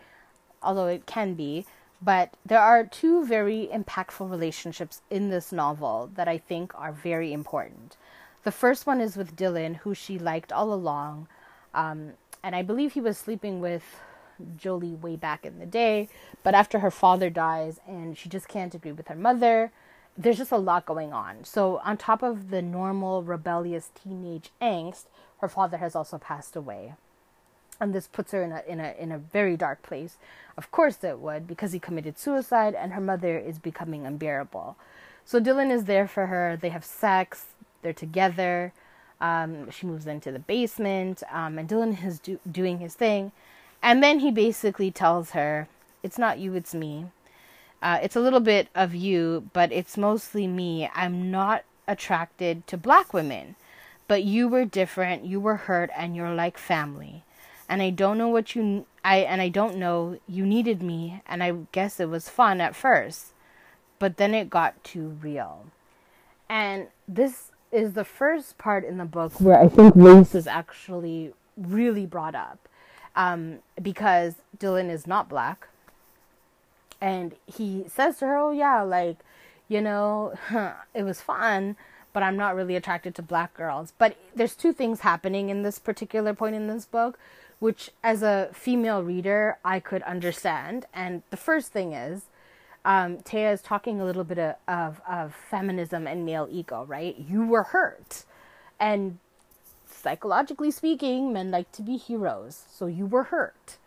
although 0.63 0.87
it 0.87 1.05
can 1.05 1.35
be, 1.35 1.67
but 2.01 2.33
there 2.47 2.61
are 2.61 2.83
two 2.83 3.27
very 3.27 3.69
impactful 3.71 4.29
relationships 4.31 5.03
in 5.11 5.29
this 5.29 5.53
novel 5.53 6.11
that 6.15 6.27
I 6.27 6.39
think 6.39 6.73
are 6.75 6.93
very 6.93 7.31
important. 7.31 7.99
The 8.45 8.53
first 8.53 8.87
one 8.87 9.03
is 9.03 9.19
with 9.19 9.37
Dylan, 9.37 9.77
who 9.77 9.95
she 9.95 10.19
liked 10.19 10.51
all 10.51 10.73
along, 10.73 11.29
um, 11.75 12.15
and 12.43 12.57
I 12.57 12.63
believe 12.63 12.95
he 12.95 13.03
was 13.03 13.19
sleeping 13.19 13.61
with 13.61 14.01
Jolie 14.57 14.95
way 14.95 15.17
back 15.17 15.45
in 15.45 15.59
the 15.59 15.67
day. 15.67 16.09
But 16.43 16.55
after 16.55 16.81
her 16.81 16.91
father 16.91 17.31
dies 17.31 17.81
and 17.87 18.17
she 18.17 18.29
just 18.29 18.49
can't 18.49 18.75
agree 18.75 18.93
with 18.93 19.09
her 19.09 19.15
mother, 19.15 19.73
there's 20.17 20.39
just 20.39 20.53
a 20.53 20.57
lot 20.57 20.87
going 20.87 21.13
on. 21.13 21.45
So, 21.45 21.81
on 21.85 21.97
top 21.97 22.23
of 22.23 22.51
the 22.51 22.63
normal 22.63 23.23
rebellious 23.23 23.91
teenage 24.01 24.51
angst, 24.63 25.05
her 25.39 25.49
father 25.49 25.79
has 25.79 25.97
also 25.97 26.19
passed 26.19 26.57
away. 26.57 26.95
And 27.81 27.93
this 27.93 28.07
puts 28.07 28.31
her 28.31 28.43
in 28.43 28.53
a 28.53 28.63
in 28.69 28.79
a 28.79 28.95
in 28.99 29.11
a 29.11 29.19
very 29.19 29.57
dark 29.57 29.83
place. 29.83 30.17
Of 30.57 30.71
course 30.71 31.03
it 31.03 31.19
would, 31.19 31.49
because 31.49 31.73
he 31.73 31.81
committed 31.81 32.19
suicide 32.19 32.75
and 32.75 32.93
her 32.93 33.01
mother 33.01 33.37
is 33.37 33.59
becoming 33.59 34.07
unbearable. 34.07 34.77
So 35.25 35.41
Dylan 35.41 35.73
is 35.73 35.85
there 35.85 36.07
for 36.07 36.27
her. 36.27 36.57
They 36.61 36.69
have 36.69 36.85
sex. 36.85 37.47
They're 37.83 37.93
together. 37.93 38.73
Um, 39.21 39.71
she 39.71 39.87
moves 39.87 40.07
into 40.07 40.31
the 40.31 40.39
basement, 40.39 41.23
um, 41.33 41.59
and 41.59 41.69
Dylan 41.69 42.05
is 42.05 42.19
do- 42.19 42.41
doing 42.51 42.79
his 42.79 42.95
thing. 42.95 43.33
And 43.85 44.03
then 44.03 44.21
he 44.21 44.31
basically 44.31 44.91
tells 44.91 45.33
her, 45.33 45.69
It's 46.03 46.19
not 46.19 46.39
you, 46.39 46.55
it's 46.55 46.75
me. 46.75 47.07
Uh, 47.83 47.99
it's 48.03 48.17
a 48.17 48.21
little 48.21 48.41
bit 48.41 48.69
of 48.75 48.95
you, 48.95 49.51
but 49.53 49.71
it's 49.71 49.99
mostly 49.99 50.47
me. 50.47 50.89
I'm 50.95 51.31
not 51.31 51.65
attracted 51.87 52.67
to 52.69 52.79
black 52.79 53.13
women. 53.13 53.57
But 54.09 54.25
you 54.25 54.49
were 54.49 54.65
different, 54.65 55.27
you 55.27 55.39
were 55.39 55.57
hurt, 55.57 55.91
and 55.95 56.17
you're 56.17 56.35
like 56.35 56.57
family. 56.57 57.25
And 57.69 57.83
I 57.83 57.91
don't 57.91 58.17
know 58.17 58.29
what 58.29 58.57
you 58.57 58.87
I 59.05 59.19
and 59.19 59.43
I 59.43 59.51
don't 59.51 59.77
know 59.77 60.19
you 60.27 60.47
needed 60.47 60.83
me, 60.83 61.23
and 61.27 61.43
I 61.43 61.53
guess 61.73 62.01
it 62.01 62.09
was 62.09 62.29
fun 62.31 62.63
at 62.63 62.75
first, 62.75 63.33
but 63.99 64.17
then 64.17 64.35
it 64.35 64.49
got 64.49 64.83
too 64.83 65.19
real. 65.21 65.67
And 66.49 66.89
this 67.07 67.51
is 67.71 67.93
the 67.93 68.05
first 68.05 68.57
part 68.57 68.85
in 68.85 68.97
the 68.97 69.05
book 69.05 69.39
where 69.41 69.59
I 69.59 69.69
think 69.69 69.95
race 69.95 70.35
is 70.35 70.47
actually 70.47 71.35
really 71.57 72.07
brought 72.07 72.35
up 72.35 72.67
um, 73.17 73.59
because 73.81 74.37
Dylan 74.59 74.91
is 74.91 75.07
not 75.07 75.29
black. 75.29 75.69
And 77.01 77.35
he 77.47 77.85
says 77.89 78.19
to 78.19 78.27
her, 78.27 78.37
Oh, 78.37 78.51
yeah, 78.51 78.83
like, 78.83 79.19
you 79.69 79.81
know, 79.81 80.35
it 80.95 81.03
was 81.03 81.21
fun, 81.21 81.77
but 82.13 82.23
I'm 82.23 82.37
not 82.37 82.55
really 82.55 82.77
attracted 82.77 83.15
to 83.17 83.23
black 83.23 83.55
girls. 83.55 83.93
But 83.99 84.17
there's 84.35 84.55
two 84.55 84.73
things 84.73 85.01
happening 85.01 85.51
in 85.51 85.63
this 85.63 85.79
particular 85.79 86.35
point 86.35 86.55
in 86.55 86.67
this 86.67 86.87
book, 86.87 87.19
which 87.59 87.91
as 88.03 88.23
a 88.23 88.51
female 88.53 89.03
reader, 89.03 89.59
I 89.65 89.81
could 89.81 90.03
understand. 90.03 90.87
And 90.95 91.23
the 91.31 91.37
first 91.37 91.73
thing 91.73 91.93
is, 91.93 92.27
um, 92.85 93.19
Téa 93.19 93.53
is 93.53 93.63
talking 93.63 94.01
a 94.01 94.05
little 94.05 94.25
bit 94.25 94.39
of, 94.39 94.57
of, 94.69 95.01
of 95.09 95.35
feminism 95.35 96.07
and 96.07 96.27
male 96.27 96.49
ego, 96.51 96.85
right? 96.85 97.17
You 97.19 97.47
were 97.47 97.63
hurt. 97.65 98.25
And 98.79 99.19
psychologically 100.05 100.71
speaking, 100.71 101.33
men 101.33 101.51
like 101.51 101.73
to 101.73 101.83
be 101.83 101.97
heroes. 101.97 102.67
So 102.71 102.87
you 102.87 103.07
were 103.07 103.25
hurt. 103.25 103.79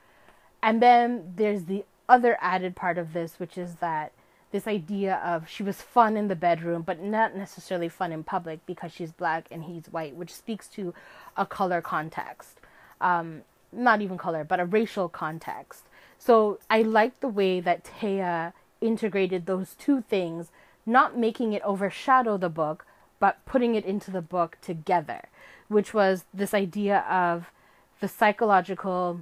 And 0.62 0.82
then 0.82 1.34
there's 1.38 1.66
the 1.66 1.86
other 2.10 2.38
added 2.42 2.76
part 2.76 2.98
of 2.98 3.14
this, 3.14 3.40
which 3.40 3.58
is 3.58 3.76
that 3.76 4.12
this 4.52 4.68
idea 4.68 5.22
of 5.24 5.48
she 5.48 5.62
was 5.62 5.82
fun 5.82 6.18
in 6.18 6.28
the 6.28 6.36
bedroom, 6.36 6.82
but 6.82 7.02
not 7.02 7.36
necessarily 7.36 7.88
fun 7.90 8.12
in 8.12 8.24
public 8.24 8.66
because 8.66 8.92
she's 8.92 9.12
black 9.12 9.48
and 9.52 9.66
he's 9.66 9.86
white, 9.92 10.16
which 10.16 10.34
speaks 10.34 10.68
to 10.70 10.94
a 11.38 11.46
color 11.46 11.82
context. 11.82 12.60
Um, 13.00 13.44
not 13.72 14.02
even 14.02 14.18
color, 14.18 14.44
but 14.44 14.60
a 14.60 14.66
racial 14.66 15.10
context. 15.10 15.84
So 16.18 16.60
I 16.70 16.82
like 16.82 17.20
the 17.20 17.28
way 17.28 17.60
that 17.60 17.84
Téa 17.84 18.54
integrated 18.82 19.46
those 19.46 19.76
two 19.76 20.02
things, 20.02 20.50
not 20.86 21.18
making 21.18 21.54
it 21.54 21.62
overshadow 21.64 22.38
the 22.38 22.50
book, 22.50 22.86
but 23.20 23.46
putting 23.46 23.76
it 23.76 23.86
into 23.86 24.10
the 24.10 24.22
book 24.22 24.58
together 24.62 25.28
which 25.68 25.94
was 25.94 26.26
this 26.34 26.54
idea 26.54 27.00
of 27.10 27.52
the 28.00 28.08
psychological, 28.08 29.22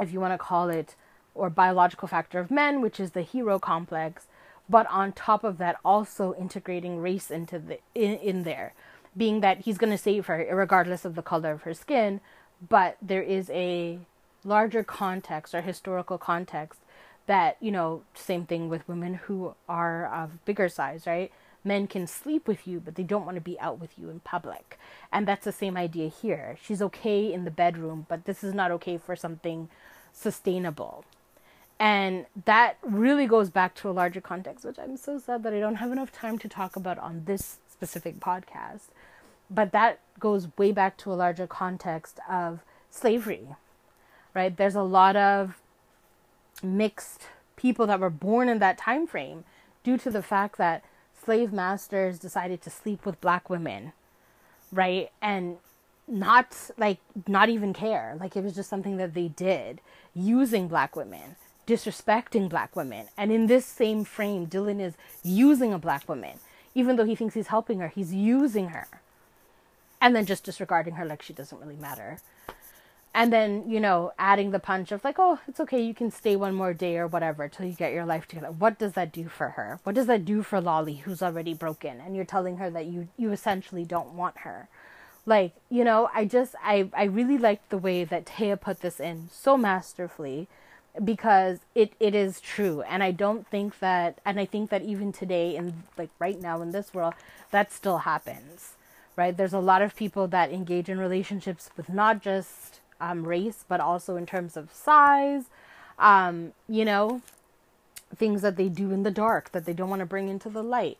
if 0.00 0.12
you 0.12 0.20
want 0.20 0.34
to 0.34 0.38
call 0.38 0.68
it, 0.68 0.94
or 1.34 1.50
biological 1.50 2.08
factor 2.08 2.38
of 2.38 2.50
men, 2.50 2.80
which 2.80 2.98
is 2.98 3.12
the 3.12 3.22
hero 3.22 3.58
complex, 3.58 4.26
but 4.68 4.86
on 4.88 5.12
top 5.12 5.44
of 5.44 5.58
that, 5.58 5.76
also 5.84 6.34
integrating 6.34 6.98
race 7.00 7.30
into 7.30 7.58
the 7.58 7.78
in, 7.94 8.18
in 8.18 8.42
there, 8.42 8.74
being 9.16 9.40
that 9.40 9.60
he's 9.60 9.78
going 9.78 9.92
to 9.92 9.98
save 9.98 10.26
her 10.26 10.46
regardless 10.52 11.04
of 11.04 11.14
the 11.14 11.22
color 11.22 11.52
of 11.52 11.62
her 11.62 11.74
skin, 11.74 12.20
but 12.68 12.96
there 13.00 13.22
is 13.22 13.48
a 13.50 13.98
larger 14.44 14.84
context 14.84 15.54
or 15.54 15.62
historical 15.62 16.18
context 16.18 16.80
that 17.26 17.56
you 17.60 17.70
know 17.70 18.02
same 18.14 18.44
thing 18.44 18.68
with 18.68 18.88
women 18.88 19.14
who 19.14 19.54
are 19.68 20.06
of 20.06 20.44
bigger 20.44 20.68
size 20.68 21.06
right 21.06 21.30
men 21.68 21.86
can 21.86 22.06
sleep 22.06 22.48
with 22.48 22.66
you, 22.66 22.80
but 22.80 22.96
they 22.96 23.04
don't 23.04 23.24
want 23.24 23.36
to 23.36 23.40
be 23.40 23.60
out 23.60 23.78
with 23.78 23.96
you 23.96 24.10
in 24.10 24.20
public. 24.20 24.78
And 25.12 25.28
that's 25.28 25.44
the 25.44 25.52
same 25.52 25.76
idea 25.76 26.08
here. 26.08 26.56
She's 26.60 26.82
okay 26.82 27.32
in 27.32 27.44
the 27.44 27.50
bedroom, 27.50 28.06
but 28.08 28.24
this 28.24 28.42
is 28.42 28.52
not 28.54 28.72
okay 28.72 28.98
for 28.98 29.14
something 29.14 29.68
sustainable. 30.12 31.04
And 31.78 32.26
that 32.44 32.78
really 32.82 33.26
goes 33.26 33.50
back 33.50 33.76
to 33.76 33.88
a 33.88 33.92
larger 33.92 34.20
context, 34.20 34.64
which 34.64 34.78
I'm 34.78 34.96
so 34.96 35.18
sad 35.18 35.44
that 35.44 35.54
I 35.54 35.60
don't 35.60 35.76
have 35.76 35.92
enough 35.92 36.10
time 36.10 36.38
to 36.38 36.48
talk 36.48 36.74
about 36.74 36.98
on 36.98 37.22
this 37.26 37.58
specific 37.70 38.18
podcast. 38.18 38.88
But 39.48 39.70
that 39.72 40.00
goes 40.18 40.48
way 40.58 40.72
back 40.72 40.96
to 40.98 41.12
a 41.12 41.14
larger 41.14 41.46
context 41.46 42.18
of 42.28 42.60
slavery, 42.90 43.46
right? 44.34 44.56
There's 44.56 44.74
a 44.74 44.82
lot 44.82 45.14
of 45.14 45.60
mixed 46.62 47.22
people 47.54 47.86
that 47.86 48.00
were 48.00 48.10
born 48.10 48.48
in 48.48 48.58
that 48.58 48.78
time 48.78 49.06
frame 49.06 49.44
due 49.84 49.96
to 49.98 50.10
the 50.10 50.22
fact 50.22 50.58
that 50.58 50.82
slave 51.28 51.52
masters 51.52 52.18
decided 52.18 52.62
to 52.62 52.70
sleep 52.70 53.04
with 53.04 53.20
black 53.20 53.50
women, 53.50 53.92
right? 54.72 55.10
And 55.20 55.58
not 56.06 56.70
like 56.78 57.00
not 57.26 57.50
even 57.50 57.74
care. 57.74 58.16
Like 58.18 58.34
it 58.34 58.42
was 58.42 58.54
just 58.54 58.70
something 58.70 58.96
that 58.96 59.12
they 59.12 59.28
did 59.28 59.82
using 60.14 60.68
black 60.68 60.96
women, 60.96 61.36
disrespecting 61.66 62.48
black 62.48 62.74
women. 62.74 63.08
And 63.14 63.30
in 63.30 63.46
this 63.46 63.66
same 63.66 64.04
frame, 64.04 64.46
Dylan 64.46 64.80
is 64.80 64.94
using 65.22 65.70
a 65.74 65.78
black 65.78 66.08
woman. 66.08 66.38
Even 66.74 66.96
though 66.96 67.04
he 67.04 67.14
thinks 67.14 67.34
he's 67.34 67.48
helping 67.48 67.80
her, 67.80 67.88
he's 67.88 68.14
using 68.14 68.68
her. 68.68 68.88
And 70.00 70.16
then 70.16 70.24
just 70.24 70.44
disregarding 70.44 70.94
her 70.94 71.04
like 71.04 71.20
she 71.20 71.34
doesn't 71.34 71.60
really 71.60 71.76
matter 71.76 72.20
and 73.18 73.32
then 73.32 73.68
you 73.68 73.80
know 73.80 74.12
adding 74.16 74.52
the 74.52 74.60
punch 74.60 74.92
of 74.92 75.02
like 75.02 75.16
oh 75.18 75.40
it's 75.48 75.58
okay 75.58 75.82
you 75.82 75.92
can 75.92 76.08
stay 76.08 76.36
one 76.36 76.54
more 76.54 76.72
day 76.72 76.96
or 76.96 77.08
whatever 77.08 77.48
till 77.48 77.66
you 77.66 77.72
get 77.72 77.92
your 77.92 78.06
life 78.06 78.28
together. 78.28 78.52
What 78.52 78.78
does 78.78 78.92
that 78.92 79.10
do 79.12 79.28
for 79.28 79.50
her? 79.50 79.80
What 79.82 79.96
does 79.96 80.06
that 80.06 80.24
do 80.24 80.44
for 80.44 80.60
lolly 80.60 80.94
who's 80.94 81.20
already 81.20 81.52
broken 81.52 82.00
and 82.00 82.14
you're 82.14 82.24
telling 82.24 82.58
her 82.58 82.70
that 82.70 82.86
you 82.86 83.08
you 83.16 83.32
essentially 83.32 83.84
don't 83.84 84.14
want 84.14 84.38
her? 84.38 84.68
Like 85.26 85.52
you 85.68 85.82
know 85.82 86.08
i 86.14 86.24
just 86.24 86.54
i 86.62 86.88
i 86.94 87.04
really 87.04 87.38
liked 87.38 87.68
the 87.70 87.84
way 87.88 88.04
that 88.04 88.24
téa 88.24 88.58
put 88.60 88.80
this 88.82 89.00
in 89.00 89.28
so 89.32 89.56
masterfully 89.56 90.46
because 91.04 91.58
it 91.74 91.94
it 91.98 92.14
is 92.14 92.40
true. 92.40 92.82
And 92.82 93.02
i 93.02 93.10
don't 93.10 93.48
think 93.48 93.80
that 93.80 94.20
and 94.24 94.38
i 94.38 94.44
think 94.44 94.70
that 94.70 94.82
even 94.82 95.12
today 95.12 95.56
in 95.56 95.82
like 95.98 96.10
right 96.20 96.40
now 96.40 96.62
in 96.62 96.70
this 96.70 96.94
world 96.94 97.14
that 97.50 97.72
still 97.72 97.98
happens 97.98 98.74
right? 99.16 99.36
There's 99.36 99.52
a 99.52 99.58
lot 99.58 99.82
of 99.82 99.96
people 99.96 100.28
that 100.28 100.52
engage 100.52 100.88
in 100.88 100.96
relationships 101.00 101.70
with 101.76 101.88
not 101.88 102.22
just 102.22 102.78
um, 103.00 103.26
race, 103.26 103.64
but 103.68 103.80
also 103.80 104.16
in 104.16 104.26
terms 104.26 104.56
of 104.56 104.72
size, 104.72 105.44
um, 105.98 106.52
you 106.68 106.84
know, 106.84 107.22
things 108.14 108.42
that 108.42 108.56
they 108.56 108.68
do 108.68 108.90
in 108.90 109.02
the 109.02 109.10
dark 109.10 109.52
that 109.52 109.64
they 109.64 109.72
don't 109.72 109.90
want 109.90 110.00
to 110.00 110.06
bring 110.06 110.28
into 110.28 110.48
the 110.48 110.62
light. 110.62 110.98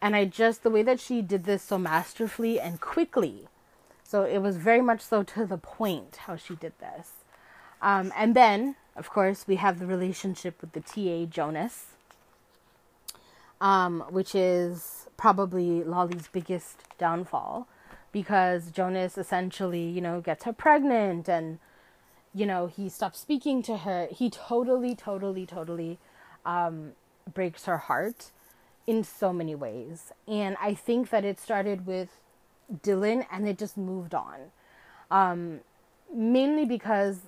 And 0.00 0.14
I 0.14 0.24
just, 0.24 0.62
the 0.62 0.70
way 0.70 0.82
that 0.82 1.00
she 1.00 1.22
did 1.22 1.44
this 1.44 1.62
so 1.62 1.78
masterfully 1.78 2.60
and 2.60 2.80
quickly. 2.80 3.48
So 4.04 4.24
it 4.24 4.38
was 4.38 4.56
very 4.56 4.80
much 4.80 5.00
so 5.00 5.22
to 5.22 5.44
the 5.44 5.58
point 5.58 6.16
how 6.26 6.36
she 6.36 6.54
did 6.54 6.72
this. 6.80 7.10
Um, 7.82 8.12
and 8.16 8.34
then, 8.34 8.76
of 8.96 9.10
course, 9.10 9.46
we 9.46 9.56
have 9.56 9.78
the 9.78 9.86
relationship 9.86 10.60
with 10.60 10.72
the 10.72 10.80
TA 10.80 11.30
Jonas, 11.30 11.86
um, 13.60 14.04
which 14.10 14.34
is 14.34 15.06
probably 15.16 15.82
Lolly's 15.82 16.28
biggest 16.28 16.84
downfall 16.96 17.66
because 18.12 18.70
Jonas 18.70 19.18
essentially, 19.18 19.82
you 19.82 20.00
know, 20.00 20.20
gets 20.20 20.44
her 20.44 20.52
pregnant 20.52 21.28
and, 21.28 21.58
you 22.34 22.46
know, 22.46 22.66
he 22.66 22.88
stops 22.88 23.20
speaking 23.20 23.62
to 23.64 23.78
her. 23.78 24.08
He 24.10 24.30
totally, 24.30 24.94
totally, 24.94 25.46
totally 25.46 25.98
um, 26.44 26.92
breaks 27.32 27.66
her 27.66 27.78
heart 27.78 28.30
in 28.86 29.04
so 29.04 29.32
many 29.32 29.54
ways. 29.54 30.12
And 30.26 30.56
I 30.60 30.74
think 30.74 31.10
that 31.10 31.24
it 31.24 31.38
started 31.38 31.86
with 31.86 32.08
Dylan 32.82 33.26
and 33.30 33.46
it 33.46 33.58
just 33.58 33.76
moved 33.76 34.14
on. 34.14 34.52
Um, 35.10 35.60
mainly 36.12 36.64
because 36.64 37.20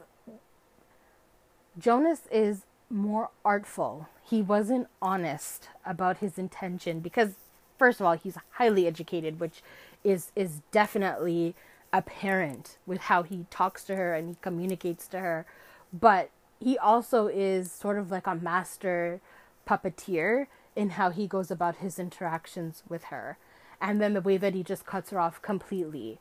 Jonas 1.78 2.22
is 2.30 2.62
more 2.88 3.30
artful. 3.44 4.08
He 4.24 4.42
wasn't 4.42 4.88
honest 5.00 5.68
about 5.84 6.18
his 6.18 6.38
intention 6.38 7.00
because 7.00 7.34
first 7.78 8.00
of 8.00 8.06
all, 8.06 8.12
he's 8.12 8.36
highly 8.52 8.86
educated, 8.86 9.40
which 9.40 9.62
is 10.04 10.32
is 10.34 10.60
definitely 10.72 11.54
apparent 11.92 12.78
with 12.86 13.02
how 13.02 13.22
he 13.22 13.46
talks 13.50 13.84
to 13.84 13.96
her 13.96 14.14
and 14.14 14.28
he 14.28 14.36
communicates 14.40 15.08
to 15.08 15.18
her. 15.18 15.44
But 15.92 16.30
he 16.60 16.78
also 16.78 17.26
is 17.26 17.72
sort 17.72 17.98
of 17.98 18.10
like 18.10 18.26
a 18.26 18.34
master 18.34 19.20
puppeteer 19.68 20.46
in 20.76 20.90
how 20.90 21.10
he 21.10 21.26
goes 21.26 21.50
about 21.50 21.76
his 21.76 21.98
interactions 21.98 22.82
with 22.88 23.04
her. 23.04 23.38
And 23.80 24.00
then 24.00 24.14
the 24.14 24.20
way 24.20 24.36
that 24.36 24.54
he 24.54 24.62
just 24.62 24.86
cuts 24.86 25.10
her 25.10 25.18
off 25.18 25.42
completely. 25.42 26.20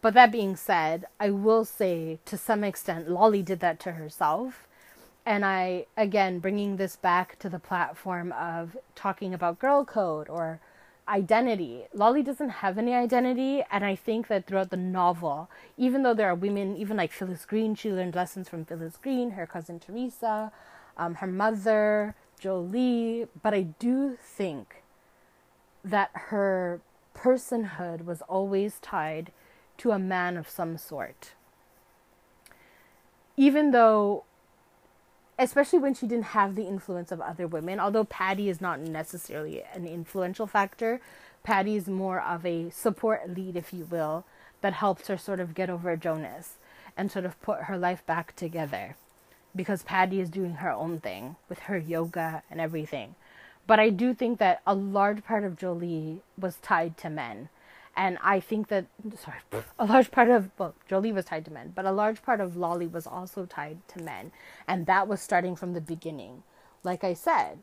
But 0.00 0.14
that 0.14 0.32
being 0.32 0.56
said, 0.56 1.04
I 1.20 1.30
will 1.30 1.64
say 1.64 2.18
to 2.24 2.36
some 2.38 2.64
extent, 2.64 3.10
Lolly 3.10 3.42
did 3.42 3.60
that 3.60 3.78
to 3.80 3.92
herself 3.92 4.66
and 5.24 5.44
I 5.44 5.86
again 5.96 6.38
bringing 6.38 6.76
this 6.76 6.96
back 6.96 7.38
to 7.40 7.48
the 7.48 7.58
platform 7.58 8.32
of 8.32 8.76
talking 8.94 9.32
about 9.32 9.58
girl 9.58 9.84
code 9.84 10.28
or 10.28 10.60
identity. 11.12 11.84
Lolly 11.92 12.22
doesn't 12.22 12.48
have 12.48 12.78
any 12.78 12.94
identity, 12.94 13.62
and 13.70 13.84
I 13.84 13.94
think 13.94 14.28
that 14.28 14.46
throughout 14.46 14.70
the 14.70 14.78
novel, 14.78 15.50
even 15.76 16.02
though 16.02 16.14
there 16.14 16.28
are 16.28 16.34
women, 16.34 16.74
even 16.76 16.96
like 16.96 17.12
Phyllis 17.12 17.44
Green, 17.44 17.74
she 17.74 17.92
learned 17.92 18.14
lessons 18.14 18.48
from 18.48 18.64
Phyllis 18.64 18.96
Green, 18.96 19.32
her 19.32 19.46
cousin 19.46 19.78
Teresa, 19.78 20.50
um, 20.96 21.16
her 21.16 21.26
mother, 21.26 22.14
Jolie, 22.40 23.26
but 23.42 23.52
I 23.52 23.62
do 23.62 24.16
think 24.20 24.82
that 25.84 26.10
her 26.14 26.80
personhood 27.14 28.04
was 28.06 28.22
always 28.22 28.78
tied 28.80 29.32
to 29.78 29.90
a 29.90 29.98
man 29.98 30.38
of 30.38 30.48
some 30.48 30.78
sort. 30.78 31.32
Even 33.36 33.70
though 33.70 34.24
especially 35.38 35.78
when 35.78 35.94
she 35.94 36.06
didn't 36.06 36.26
have 36.26 36.54
the 36.54 36.66
influence 36.66 37.10
of 37.10 37.20
other 37.20 37.46
women. 37.46 37.80
Although 37.80 38.04
Patty 38.04 38.48
is 38.48 38.60
not 38.60 38.80
necessarily 38.80 39.62
an 39.74 39.86
influential 39.86 40.46
factor, 40.46 41.00
Patty 41.42 41.76
is 41.76 41.88
more 41.88 42.20
of 42.20 42.46
a 42.46 42.70
support 42.70 43.28
lead, 43.28 43.56
if 43.56 43.72
you 43.72 43.84
will, 43.86 44.24
that 44.60 44.74
helps 44.74 45.08
her 45.08 45.16
sort 45.16 45.40
of 45.40 45.54
get 45.54 45.70
over 45.70 45.96
Jonas 45.96 46.54
and 46.96 47.10
sort 47.10 47.24
of 47.24 47.40
put 47.42 47.62
her 47.62 47.76
life 47.76 48.04
back 48.06 48.36
together. 48.36 48.96
Because 49.54 49.82
Patty 49.82 50.20
is 50.20 50.30
doing 50.30 50.54
her 50.54 50.70
own 50.70 51.00
thing 51.00 51.36
with 51.48 51.60
her 51.60 51.76
yoga 51.76 52.42
and 52.50 52.60
everything. 52.60 53.16
But 53.66 53.80
I 53.80 53.90
do 53.90 54.14
think 54.14 54.38
that 54.38 54.60
a 54.66 54.74
large 54.74 55.24
part 55.24 55.44
of 55.44 55.56
Jolie 55.56 56.20
was 56.38 56.56
tied 56.56 56.96
to 56.98 57.10
men. 57.10 57.48
And 57.94 58.18
I 58.22 58.40
think 58.40 58.68
that, 58.68 58.86
sorry, 59.18 59.38
a 59.78 59.84
large 59.84 60.10
part 60.10 60.30
of, 60.30 60.50
well, 60.58 60.74
Jolie 60.88 61.12
was 61.12 61.26
tied 61.26 61.44
to 61.44 61.52
men, 61.52 61.72
but 61.74 61.84
a 61.84 61.92
large 61.92 62.22
part 62.22 62.40
of 62.40 62.56
Lolly 62.56 62.86
was 62.86 63.06
also 63.06 63.44
tied 63.44 63.86
to 63.88 64.02
men. 64.02 64.32
And 64.66 64.86
that 64.86 65.08
was 65.08 65.20
starting 65.20 65.56
from 65.56 65.74
the 65.74 65.80
beginning. 65.80 66.42
Like 66.82 67.04
I 67.04 67.12
said, 67.12 67.58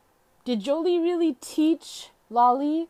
did 0.46 0.62
Jolie 0.62 1.00
really 1.00 1.36
teach 1.42 2.10
Lolly, 2.30 2.90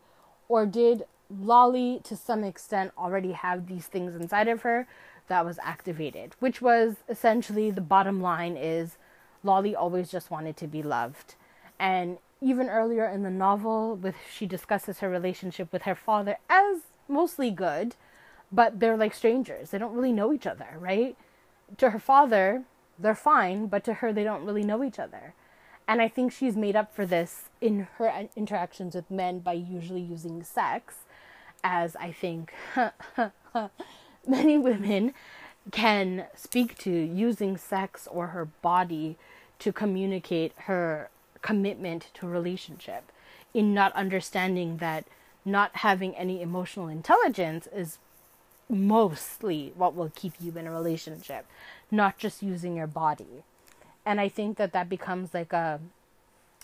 or 0.49 0.65
did 0.65 1.03
Lolly, 1.29 2.01
to 2.03 2.15
some 2.15 2.43
extent, 2.43 2.91
already 2.97 3.31
have 3.31 3.67
these 3.67 3.87
things 3.87 4.15
inside 4.15 4.47
of 4.49 4.63
her 4.63 4.87
that 5.29 5.45
was 5.45 5.59
activated? 5.63 6.35
Which 6.39 6.61
was 6.61 6.97
essentially 7.07 7.71
the 7.71 7.81
bottom 7.81 8.21
line 8.21 8.57
is 8.57 8.97
Lolly 9.43 9.75
always 9.75 10.11
just 10.11 10.29
wanted 10.29 10.57
to 10.57 10.67
be 10.67 10.83
loved. 10.83 11.35
And 11.79 12.17
even 12.41 12.69
earlier 12.69 13.05
in 13.05 13.23
the 13.23 13.29
novel, 13.29 13.95
with 13.95 14.15
she 14.29 14.45
discusses 14.45 14.99
her 14.99 15.09
relationship 15.09 15.71
with 15.71 15.83
her 15.83 15.95
father 15.95 16.37
as 16.49 16.81
mostly 17.09 17.51
good, 17.51 17.95
but 18.51 18.79
they're 18.79 18.97
like 18.97 19.13
strangers. 19.13 19.71
They 19.71 19.77
don't 19.77 19.93
really 19.93 20.11
know 20.11 20.33
each 20.33 20.47
other, 20.47 20.67
right? 20.77 21.15
To 21.77 21.91
her 21.91 21.99
father, 21.99 22.63
they're 22.97 23.15
fine, 23.15 23.67
but 23.67 23.83
to 23.85 23.95
her, 23.95 24.11
they 24.11 24.23
don't 24.23 24.45
really 24.45 24.63
know 24.63 24.83
each 24.83 24.99
other. 24.99 25.33
And 25.87 26.01
I 26.01 26.07
think 26.07 26.31
she's 26.31 26.55
made 26.55 26.75
up 26.75 26.93
for 26.93 27.05
this 27.05 27.49
in 27.61 27.87
her 27.97 28.27
interactions 28.35 28.95
with 28.95 29.09
men 29.09 29.39
by 29.39 29.53
usually 29.53 30.01
using 30.01 30.43
sex, 30.43 30.95
as 31.63 31.95
I 31.95 32.11
think 32.11 32.53
many 34.27 34.57
women 34.57 35.13
can 35.71 36.25
speak 36.35 36.77
to 36.79 36.91
using 36.91 37.57
sex 37.57 38.07
or 38.11 38.27
her 38.27 38.45
body 38.45 39.17
to 39.59 39.73
communicate 39.73 40.53
her 40.65 41.09
commitment 41.41 42.09
to 42.13 42.27
relationship 42.27 43.11
in 43.53 43.73
not 43.73 43.93
understanding 43.93 44.77
that 44.77 45.05
not 45.45 45.77
having 45.77 46.15
any 46.15 46.41
emotional 46.41 46.87
intelligence 46.87 47.67
is 47.73 47.97
mostly 48.69 49.73
what 49.75 49.95
will 49.95 50.11
keep 50.13 50.33
you 50.39 50.55
in 50.57 50.67
a 50.67 50.71
relationship, 50.71 51.45
not 51.89 52.17
just 52.17 52.43
using 52.43 52.75
your 52.75 52.87
body. 52.87 53.43
And 54.05 54.21
I 54.21 54.29
think 54.29 54.57
that 54.57 54.73
that 54.73 54.89
becomes 54.89 55.33
like 55.33 55.53
a 55.53 55.79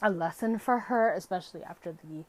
a 0.02 0.10
lesson 0.10 0.60
for 0.60 0.80
her, 0.80 1.10
especially 1.14 1.64
after 1.64 1.92
the 1.92 2.26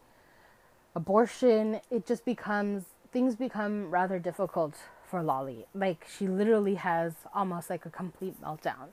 abortion. 0.95 1.81
It 1.91 2.07
just 2.07 2.25
becomes 2.25 2.85
things 3.13 3.37
become 3.37 3.91
rather 3.91 4.19
difficult 4.19 4.77
for 5.05 5.23
Lolly. 5.23 5.67
Like 5.75 6.07
she 6.09 6.27
literally 6.27 6.77
has 6.77 7.15
almost 7.35 7.71
like 7.71 7.87
a 7.87 7.91
complete 7.91 8.41
meltdown, 8.43 8.89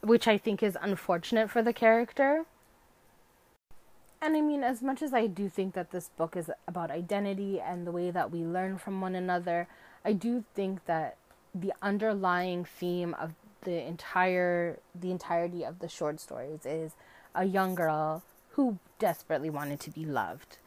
which 0.00 0.28
I 0.28 0.38
think 0.38 0.62
is 0.62 0.76
unfortunate 0.80 1.50
for 1.50 1.62
the 1.62 1.72
character 1.72 2.44
and 4.22 4.36
I 4.36 4.40
mean, 4.40 4.62
as 4.62 4.82
much 4.82 5.02
as 5.02 5.14
I 5.14 5.26
do 5.26 5.48
think 5.48 5.74
that 5.74 5.90
this 5.90 6.10
book 6.16 6.36
is 6.36 6.50
about 6.68 6.90
identity 6.90 7.60
and 7.60 7.86
the 7.86 7.92
way 7.92 8.10
that 8.10 8.30
we 8.30 8.40
learn 8.40 8.76
from 8.76 9.00
one 9.00 9.14
another, 9.14 9.66
I 10.04 10.12
do 10.12 10.44
think 10.54 10.84
that 10.86 11.16
the 11.54 11.72
underlying 11.82 12.64
theme 12.64 13.14
of 13.14 13.32
the 13.62 13.86
entire 13.86 14.78
the 14.94 15.10
entirety 15.10 15.64
of 15.64 15.80
the 15.80 15.88
short 15.88 16.20
stories 16.20 16.64
is 16.64 16.92
a 17.34 17.44
young 17.44 17.74
girl 17.74 18.22
who 18.50 18.78
desperately 18.98 19.50
wanted 19.50 19.80
to 19.80 19.90
be 19.90 20.04
loved. 20.04 20.58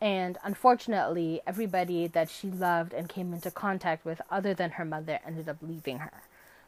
And 0.00 0.38
unfortunately, 0.42 1.40
everybody 1.46 2.06
that 2.08 2.28
she 2.28 2.50
loved 2.50 2.92
and 2.92 3.08
came 3.08 3.32
into 3.32 3.50
contact 3.50 4.04
with 4.04 4.20
other 4.30 4.54
than 4.54 4.72
her 4.72 4.84
mother 4.84 5.20
ended 5.26 5.48
up 5.48 5.58
leaving 5.62 5.98
her. 5.98 6.22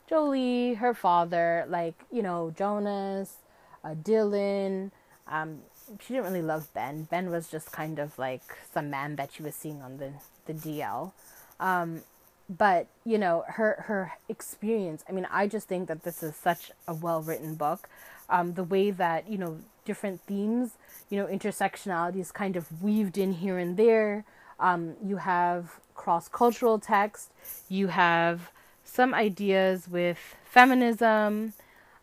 Jolie, 0.09 0.75
her 0.75 0.95
father, 0.95 1.67
like, 1.69 2.05
you 2.11 2.23
know, 2.23 2.53
Jonas, 2.57 3.39
uh, 3.85 3.95
Dylan, 3.95 4.93
um, 5.27 5.63
she 6.01 6.15
didn't 6.15 6.25
really 6.25 6.43
love 6.43 6.73
Ben. 6.75 7.05
Ben 7.05 7.31
was 7.31 7.49
just 7.49 7.73
kind 7.73 7.99
of 7.99 8.19
like 8.19 8.43
some 8.73 8.91
man 8.91 9.17
that 9.17 9.33
she 9.33 9.43
was 9.43 9.55
seeing 9.55 9.83
on 9.83 9.99
the 9.99 10.13
the 10.47 10.55
DL. 10.55 11.13
Um, 11.61 12.03
but 12.49 12.87
you 13.05 13.19
know 13.19 13.45
her 13.49 13.85
her 13.87 14.13
experience. 14.29 15.05
I 15.09 15.13
mean, 15.13 15.27
I 15.31 15.47
just 15.47 15.69
think 15.69 15.89
that 15.89 16.03
this 16.05 16.23
is 16.23 16.37
such 16.37 16.71
a 16.87 16.95
well 16.95 17.23
written 17.23 17.55
book. 17.55 17.89
Um, 18.29 18.55
the 18.55 18.65
way 18.65 18.91
that 18.91 19.29
you 19.29 19.39
know 19.39 19.59
different 19.85 20.21
themes, 20.23 20.73
you 21.11 21.19
know, 21.19 21.27
intersectionality 21.27 22.21
is 22.21 22.33
kind 22.33 22.57
of 22.57 22.83
weaved 22.83 23.17
in 23.17 23.33
here 23.33 23.59
and 23.59 23.77
there. 23.77 24.25
Um, 24.59 24.95
you 25.05 25.19
have 25.19 25.79
cross 25.95 26.29
cultural 26.29 26.79
text. 26.79 27.31
You 27.69 27.89
have 27.89 28.51
some 28.85 29.15
ideas 29.15 29.89
with 29.89 30.19
feminism, 30.45 31.55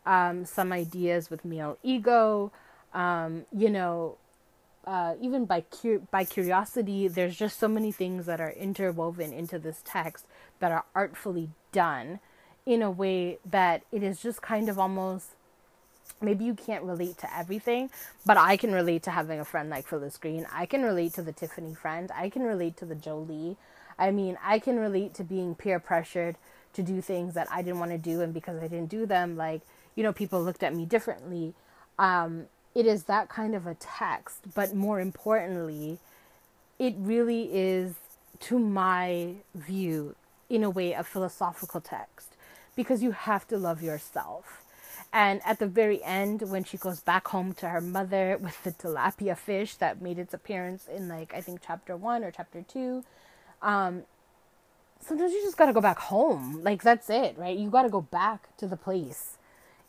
um, 0.06 0.44
some 0.44 0.72
ideas 0.72 1.30
with 1.30 1.44
male 1.44 1.78
ego 1.82 2.52
um, 2.94 3.46
you 3.56 3.70
know, 3.70 4.16
uh, 4.86 5.14
even 5.20 5.44
by 5.44 5.64
by 6.10 6.24
curiosity, 6.24 7.08
there's 7.08 7.36
just 7.36 7.58
so 7.58 7.68
many 7.68 7.92
things 7.92 8.26
that 8.26 8.40
are 8.40 8.50
interwoven 8.50 9.32
into 9.32 9.58
this 9.58 9.82
text 9.84 10.26
that 10.60 10.72
are 10.72 10.84
artfully 10.94 11.50
done 11.72 12.20
in 12.66 12.82
a 12.82 12.90
way 12.90 13.38
that 13.44 13.82
it 13.92 14.02
is 14.02 14.22
just 14.22 14.42
kind 14.42 14.68
of 14.68 14.78
almost 14.78 15.30
maybe 16.20 16.44
you 16.44 16.54
can't 16.54 16.84
relate 16.84 17.18
to 17.18 17.36
everything, 17.36 17.90
but 18.24 18.36
I 18.36 18.56
can 18.56 18.72
relate 18.72 19.02
to 19.04 19.10
having 19.10 19.40
a 19.40 19.44
friend 19.44 19.70
like 19.70 19.86
Phyllis 19.86 20.16
Green. 20.16 20.46
I 20.52 20.66
can 20.66 20.82
relate 20.82 21.14
to 21.14 21.22
the 21.22 21.32
Tiffany 21.32 21.74
friend. 21.74 22.10
I 22.14 22.28
can 22.28 22.42
relate 22.42 22.76
to 22.78 22.84
the 22.84 22.94
Jolie. 22.94 23.56
I 23.98 24.10
mean, 24.10 24.38
I 24.42 24.58
can 24.58 24.78
relate 24.78 25.14
to 25.14 25.24
being 25.24 25.54
peer 25.54 25.78
pressured 25.78 26.36
to 26.74 26.82
do 26.82 27.00
things 27.00 27.34
that 27.34 27.48
I 27.50 27.62
didn't 27.62 27.78
want 27.78 27.92
to 27.92 27.98
do, 27.98 28.20
and 28.20 28.34
because 28.34 28.62
I 28.62 28.68
didn't 28.68 28.90
do 28.90 29.06
them, 29.06 29.36
like 29.36 29.62
you 29.94 30.02
know, 30.02 30.12
people 30.12 30.42
looked 30.42 30.62
at 30.62 30.74
me 30.74 30.84
differently. 30.84 31.54
Um, 31.98 32.46
it 32.74 32.86
is 32.86 33.04
that 33.04 33.28
kind 33.28 33.54
of 33.54 33.66
a 33.66 33.74
text, 33.74 34.40
but 34.54 34.74
more 34.74 35.00
importantly, 35.00 35.98
it 36.78 36.94
really 36.98 37.50
is, 37.52 37.94
to 38.40 38.58
my 38.58 39.34
view, 39.54 40.16
in 40.50 40.64
a 40.64 40.70
way, 40.70 40.92
a 40.92 41.04
philosophical 41.04 41.80
text 41.80 42.30
because 42.76 43.02
you 43.02 43.12
have 43.12 43.46
to 43.48 43.56
love 43.56 43.82
yourself. 43.82 44.62
And 45.12 45.40
at 45.44 45.60
the 45.60 45.68
very 45.68 46.02
end, 46.02 46.42
when 46.42 46.64
she 46.64 46.76
goes 46.76 46.98
back 46.98 47.28
home 47.28 47.52
to 47.54 47.68
her 47.68 47.80
mother 47.80 48.36
with 48.42 48.62
the 48.64 48.72
tilapia 48.72 49.38
fish 49.38 49.76
that 49.76 50.02
made 50.02 50.18
its 50.18 50.34
appearance 50.34 50.88
in, 50.88 51.08
like, 51.08 51.32
I 51.32 51.40
think 51.40 51.60
chapter 51.64 51.96
one 51.96 52.24
or 52.24 52.32
chapter 52.32 52.62
two, 52.62 53.04
um, 53.62 54.02
sometimes 55.00 55.32
you 55.32 55.42
just 55.42 55.56
got 55.56 55.66
to 55.66 55.72
go 55.72 55.80
back 55.80 55.98
home. 56.00 56.62
Like, 56.64 56.82
that's 56.82 57.08
it, 57.08 57.38
right? 57.38 57.56
You 57.56 57.70
got 57.70 57.84
to 57.84 57.88
go 57.88 58.00
back 58.00 58.56
to 58.56 58.66
the 58.66 58.76
place 58.76 59.33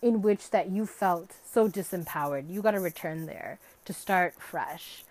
in 0.01 0.21
which 0.21 0.51
that 0.51 0.69
you 0.69 0.85
felt 0.85 1.31
so 1.49 1.67
disempowered. 1.67 2.49
You 2.49 2.61
got 2.61 2.71
to 2.71 2.79
return 2.79 3.25
there 3.25 3.59
to 3.85 3.93
start 3.93 4.35
fresh. 4.39 5.03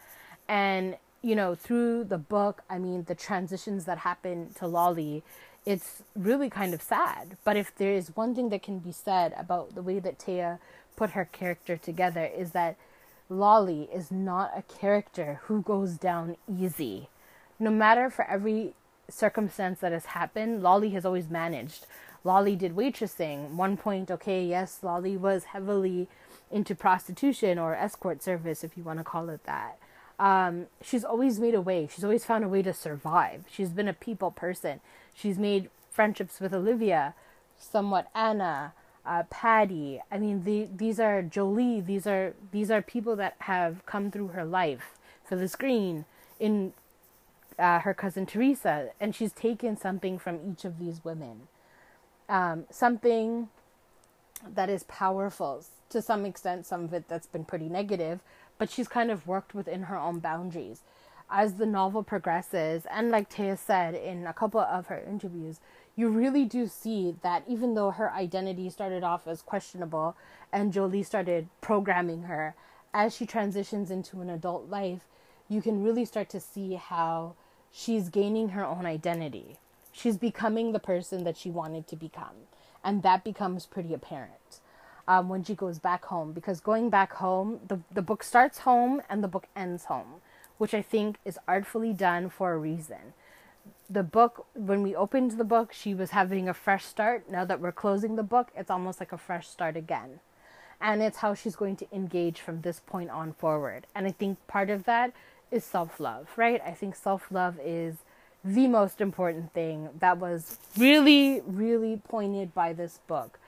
And 0.49 0.97
you 1.25 1.35
know, 1.35 1.55
through 1.55 2.05
the 2.05 2.19
book, 2.19 2.63
I 2.69 2.79
mean, 2.79 3.05
the 3.05 3.15
transitions 3.15 3.87
that 3.87 3.99
happen 3.99 4.51
to 4.57 4.67
Lolly, 4.67 5.23
it's 5.65 6.03
really 6.15 6.51
kind 6.51 6.75
of 6.75 6.83
sad. 6.83 7.39
But 7.45 7.57
if 7.57 7.75
there 7.75 7.95
is 7.95 8.15
one 8.15 8.35
thing 8.35 8.51
that 8.51 8.63
can 8.63 8.79
be 8.79 8.93
said 8.93 9.35
about 9.39 9.75
the 9.75 9.81
way 9.81 9.99
that 10.01 10.19
Téa 10.19 10.59
put 10.97 11.11
her 11.11 11.25
character 11.25 11.79
together, 11.79 12.27
is 12.27 12.51
that 12.51 12.77
Lolly 13.31 13.89
is 13.91 14.11
not 14.11 14.53
a 14.55 14.63
character 14.63 15.41
who 15.45 15.63
goes 15.63 15.95
down 15.95 16.37
easy. 16.47 17.09
No 17.59 17.71
matter 17.71 18.11
for 18.11 18.27
every 18.27 18.75
circumstance 19.09 19.81
that 19.81 19.93
has 19.93 20.07
happened, 20.07 20.63
Lolly 20.63 20.91
has 20.91 21.07
always 21.07 21.31
managed. 21.31 21.87
Lolly 22.25 22.57
did 22.57 22.75
waitressing. 22.75 23.51
One 23.51 23.77
point, 23.77 24.11
okay, 24.11 24.45
yes, 24.45 24.81
Lolly 24.83 25.17
was 25.17 25.45
heavily 25.45 26.09
into 26.51 26.75
prostitution 26.75 27.59
or 27.59 27.75
escort 27.75 28.23
service, 28.23 28.65
if 28.65 28.77
you 28.77 28.83
want 28.83 28.99
to 28.99 29.05
call 29.05 29.29
it 29.29 29.45
that 29.45 29.79
um, 30.19 30.67
she's 30.81 31.05
always 31.05 31.41
made 31.41 31.55
a 31.55 31.61
way. 31.61 31.89
She's 31.93 32.05
always 32.05 32.25
found 32.25 32.45
a 32.45 32.49
way 32.49 32.63
to 32.63 32.73
survive. 32.73 33.45
She's 33.51 33.71
been 33.71 33.89
a 33.89 33.93
people 33.93 34.31
person. 34.31 34.81
She's 35.15 35.39
made 35.39 35.71
friendships 35.91 36.41
with 36.41 36.55
Olivia, 36.55 37.15
somewhat 37.59 38.09
Anna, 38.15 38.75
uh, 39.05 39.25
Patty. 39.31 40.01
I 40.11 40.19
mean, 40.19 40.45
the, 40.45 40.69
these 40.75 41.01
are 41.01 41.23
Jolie. 41.23 41.81
These 41.81 42.07
are 42.07 42.35
these 42.53 42.71
are 42.71 42.83
people 42.83 43.17
that 43.17 43.37
have 43.41 43.85
come 43.87 44.11
through 44.11 44.29
her 44.29 44.45
life. 44.45 44.99
Phyllis 45.25 45.57
Green, 45.57 46.05
in 46.39 46.73
uh, 47.59 47.81
her 47.81 47.95
cousin 47.95 48.27
Teresa, 48.27 48.91
and 49.01 49.15
she's 49.15 49.33
taken 49.33 49.77
something 49.77 50.19
from 50.19 50.41
each 50.51 50.65
of 50.65 50.79
these 50.79 51.05
women. 51.05 51.49
Um, 52.29 52.65
something 52.71 53.49
that 54.55 54.69
is 54.69 54.85
powerful 54.85 55.65
to 55.91 56.03
some 56.03 56.25
extent. 56.25 56.67
Some 56.67 56.85
of 56.85 56.93
it 56.93 57.09
that's 57.09 57.27
been 57.27 57.45
pretty 57.45 57.69
negative, 57.69 58.21
but 58.59 58.71
she's 58.71 58.89
kind 58.89 59.11
of 59.11 59.27
worked 59.27 59.55
within 59.55 59.85
her 59.85 59.97
own 59.97 60.19
boundaries. 60.19 60.83
As 61.31 61.55
the 61.55 61.67
novel 61.67 62.03
progresses, 62.03 62.87
and 62.91 63.11
like 63.11 63.31
Téa 63.31 63.57
said 63.57 63.95
in 63.95 64.27
a 64.27 64.33
couple 64.33 64.61
of 64.61 64.89
her 64.89 64.99
interviews, 64.99 65.61
you 65.97 66.09
really 66.09 66.45
do 66.45 66.67
see 66.67 67.15
that 67.23 67.45
even 67.49 67.75
though 67.75 67.93
her 67.93 68.11
identity 68.13 68.69
started 68.69 69.03
off 69.03 69.27
as 69.27 69.41
questionable 69.41 70.17
and 70.53 70.73
Jolie 70.73 71.03
started 71.03 71.49
programming 71.61 72.25
her, 72.25 72.55
as 72.93 73.15
she 73.15 73.27
transitions 73.27 73.91
into 73.91 74.21
an 74.21 74.29
adult 74.31 74.69
life, 74.69 75.07
you 75.49 75.63
can 75.63 75.83
really 75.83 76.05
start 76.05 76.29
to 76.31 76.41
see 76.41 76.75
how 76.75 77.35
she's 77.71 78.09
gaining 78.09 78.51
her 78.51 78.65
own 78.65 78.87
identity. 78.87 79.59
She's 79.97 80.17
becoming 80.17 80.73
the 80.73 80.81
person 80.81 81.23
that 81.23 81.37
she 81.37 81.51
wanted 81.51 81.87
to 81.87 81.97
become. 81.97 82.49
And 82.83 83.03
that 83.05 83.23
becomes 83.23 83.65
pretty 83.65 83.95
apparent 83.95 84.61
um, 85.07 85.29
when 85.29 85.45
she 85.45 85.55
goes 85.55 85.79
back 85.79 86.07
home 86.07 86.33
because 86.33 86.61
going 86.61 86.91
back 86.91 87.13
home, 87.15 87.61
the, 87.69 87.79
the 87.93 88.03
book 88.03 88.25
starts 88.25 88.59
home 88.59 89.01
and 89.09 89.23
the 89.23 89.29
book 89.29 89.47
ends 89.55 89.85
home, 89.85 90.21
which 90.59 90.75
I 90.75 90.83
think 90.83 91.19
is 91.25 91.39
artfully 91.47 91.93
done 91.93 92.29
for 92.29 92.53
a 92.53 92.59
reason. 92.59 93.15
The 93.89 94.03
book, 94.03 94.47
when 94.55 94.83
we 94.83 94.97
opened 94.97 95.33
the 95.33 95.45
book, 95.45 95.73
she 95.73 95.95
was 95.95 96.11
having 96.11 96.49
a 96.49 96.55
fresh 96.55 96.85
start. 96.85 97.31
Now 97.31 97.45
that 97.45 97.61
we're 97.61 97.73
closing 97.73 98.17
the 98.17 98.25
book, 98.25 98.51
it's 98.57 98.71
almost 98.71 98.99
like 98.99 99.13
a 99.13 99.19
fresh 99.19 99.47
start 99.47 99.77
again. 99.77 100.19
And 100.81 101.03
it's 101.03 101.19
how 101.19 101.35
she's 101.35 101.55
going 101.55 101.77
to 101.77 101.87
engage 101.95 102.41
from 102.41 102.63
this 102.63 102.81
point 102.81 103.11
on 103.11 103.33
forward. 103.33 103.87
And 103.95 104.07
I 104.09 104.11
think 104.11 104.45
part 104.49 104.71
of 104.71 104.85
that 104.85 105.13
is 105.53 105.65
self 105.65 106.01
love, 106.01 106.31
right? 106.37 106.61
I 106.67 106.73
think 106.73 106.97
self 106.97 107.31
love 107.31 107.61
is 107.65 107.99
the 108.45 108.67
most 108.67 109.01
important 109.01 109.53
thing 109.55 109.89
that 109.99 110.19
was 110.19 110.59
really, 110.77 111.41
really 111.47 112.03
pointed 112.07 112.55
by 112.55 112.73
this 112.73 113.01
book 113.07 113.39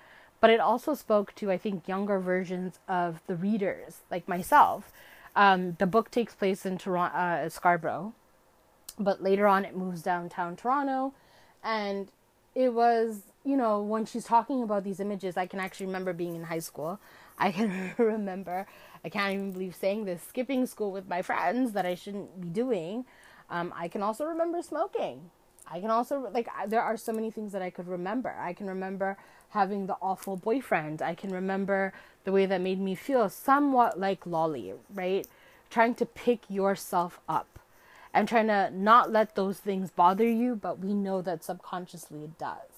but 0.40 0.50
it 0.50 0.60
also 0.60 0.94
spoke 0.94 1.34
to 1.36 1.50
I 1.50 1.58
think 1.58 1.88
younger 1.88 2.18
versions 2.18 2.78
of 2.88 3.20
the 3.26 3.34
readers 3.34 4.02
like 4.10 4.28
myself. 4.28 4.92
Um, 5.34 5.76
the 5.78 5.86
book 5.86 6.10
takes 6.10 6.34
place 6.34 6.64
in 6.64 6.78
Toronto, 6.78 7.16
uh, 7.16 7.48
Scarborough, 7.48 8.14
but 8.98 9.22
later 9.22 9.46
on 9.46 9.64
it 9.64 9.76
moves 9.76 10.02
downtown 10.02 10.56
Toronto, 10.56 11.12
and 11.62 12.08
it 12.54 12.72
was 12.72 13.22
you 13.44 13.56
know 13.56 13.82
when 13.82 14.06
she's 14.06 14.24
talking 14.24 14.62
about 14.62 14.84
these 14.84 15.00
images, 15.00 15.36
I 15.36 15.46
can 15.46 15.60
actually 15.60 15.86
remember 15.86 16.12
being 16.12 16.34
in 16.34 16.44
high 16.44 16.60
school. 16.60 16.98
I 17.38 17.52
can 17.52 17.92
remember 17.98 18.66
I 19.04 19.08
can't 19.08 19.34
even 19.34 19.52
believe 19.52 19.74
saying 19.74 20.04
this 20.04 20.22
skipping 20.22 20.66
school 20.66 20.90
with 20.90 21.08
my 21.08 21.22
friends 21.22 21.72
that 21.72 21.86
I 21.86 21.94
shouldn't 21.94 22.40
be 22.40 22.48
doing. 22.48 23.04
Um, 23.50 23.72
I 23.76 23.88
can 23.88 24.02
also 24.02 24.24
remember 24.24 24.62
smoking. 24.62 25.30
I 25.68 25.80
can 25.80 25.90
also 25.90 26.30
like 26.32 26.48
there 26.68 26.82
are 26.82 26.96
so 26.96 27.12
many 27.12 27.30
things 27.30 27.52
that 27.52 27.62
I 27.62 27.70
could 27.70 27.88
remember. 27.88 28.34
I 28.38 28.52
can 28.52 28.66
remember 28.66 29.16
having 29.50 29.86
the 29.86 29.96
awful 30.00 30.36
boyfriend. 30.36 31.02
I 31.02 31.14
can 31.14 31.30
remember 31.30 31.92
the 32.24 32.32
way 32.32 32.46
that 32.46 32.60
made 32.60 32.80
me 32.80 32.94
feel 32.94 33.28
somewhat 33.28 33.98
like 33.98 34.26
Lolly, 34.26 34.74
right? 34.92 35.26
Trying 35.70 35.94
to 35.96 36.06
pick 36.06 36.48
yourself 36.48 37.20
up 37.28 37.58
and 38.12 38.28
trying 38.28 38.46
to 38.48 38.70
not 38.72 39.10
let 39.10 39.34
those 39.34 39.58
things 39.58 39.90
bother 39.90 40.28
you, 40.28 40.56
but 40.56 40.78
we 40.78 40.94
know 40.94 41.20
that 41.22 41.44
subconsciously 41.44 42.24
it 42.24 42.38
does. 42.38 42.70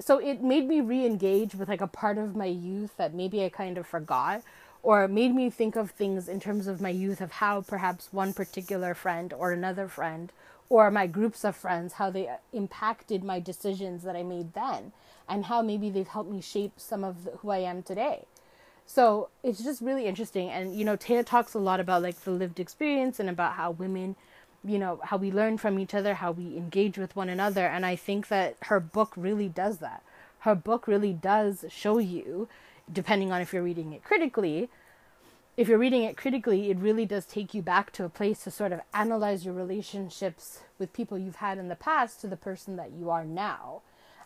So 0.00 0.18
it 0.18 0.42
made 0.42 0.68
me 0.68 0.80
re 0.80 1.04
engage 1.04 1.54
with 1.54 1.68
like 1.68 1.80
a 1.80 1.86
part 1.86 2.18
of 2.18 2.36
my 2.36 2.46
youth 2.46 2.96
that 2.96 3.14
maybe 3.14 3.44
I 3.44 3.48
kind 3.48 3.76
of 3.78 3.86
forgot, 3.86 4.42
or 4.88 5.06
made 5.06 5.34
me 5.34 5.50
think 5.50 5.76
of 5.76 5.90
things 5.90 6.30
in 6.30 6.40
terms 6.40 6.66
of 6.66 6.80
my 6.80 6.88
youth 6.88 7.20
of 7.20 7.30
how 7.30 7.60
perhaps 7.60 8.08
one 8.10 8.32
particular 8.32 8.94
friend 8.94 9.34
or 9.34 9.52
another 9.52 9.86
friend 9.86 10.32
or 10.70 10.90
my 10.90 11.06
groups 11.06 11.44
of 11.44 11.54
friends, 11.54 11.92
how 11.92 12.08
they 12.08 12.26
impacted 12.54 13.22
my 13.22 13.38
decisions 13.38 14.02
that 14.02 14.16
I 14.16 14.22
made 14.22 14.54
then 14.54 14.92
and 15.28 15.44
how 15.44 15.60
maybe 15.60 15.90
they've 15.90 16.08
helped 16.08 16.30
me 16.30 16.40
shape 16.40 16.72
some 16.78 17.04
of 17.04 17.24
the, 17.24 17.32
who 17.32 17.50
I 17.50 17.58
am 17.58 17.82
today. 17.82 18.24
So 18.86 19.28
it's 19.42 19.62
just 19.62 19.82
really 19.82 20.06
interesting. 20.06 20.48
And, 20.48 20.74
you 20.74 20.86
know, 20.86 20.96
Téa 20.96 21.22
talks 21.22 21.52
a 21.52 21.58
lot 21.58 21.80
about 21.80 22.00
like 22.00 22.20
the 22.20 22.30
lived 22.30 22.58
experience 22.58 23.20
and 23.20 23.28
about 23.28 23.56
how 23.56 23.72
women, 23.72 24.16
you 24.64 24.78
know, 24.78 25.02
how 25.04 25.18
we 25.18 25.30
learn 25.30 25.58
from 25.58 25.78
each 25.78 25.92
other, 25.92 26.14
how 26.14 26.32
we 26.32 26.56
engage 26.56 26.96
with 26.96 27.14
one 27.14 27.28
another. 27.28 27.66
And 27.66 27.84
I 27.84 27.94
think 27.94 28.28
that 28.28 28.56
her 28.62 28.80
book 28.80 29.12
really 29.18 29.50
does 29.50 29.80
that. 29.80 30.02
Her 30.40 30.54
book 30.54 30.88
really 30.88 31.12
does 31.12 31.66
show 31.68 31.98
you, 31.98 32.48
depending 32.92 33.32
on 33.32 33.40
if 33.40 33.52
you're 33.52 33.62
reading 33.62 33.92
it 33.92 34.04
critically, 34.04 34.68
if 35.56 35.66
you're 35.66 35.78
reading 35.78 36.04
it 36.04 36.16
critically, 36.16 36.70
it 36.70 36.78
really 36.78 37.04
does 37.04 37.26
take 37.26 37.52
you 37.52 37.62
back 37.62 37.90
to 37.92 38.04
a 38.04 38.08
place 38.08 38.44
to 38.44 38.50
sort 38.50 38.70
of 38.70 38.80
analyze 38.94 39.44
your 39.44 39.54
relationships 39.54 40.60
with 40.78 40.92
people 40.92 41.18
you've 41.18 41.36
had 41.36 41.58
in 41.58 41.68
the 41.68 41.74
past 41.74 42.20
to 42.20 42.28
the 42.28 42.36
person 42.36 42.76
that 42.76 42.92
you 42.92 43.10
are 43.10 43.24
now. 43.24 43.82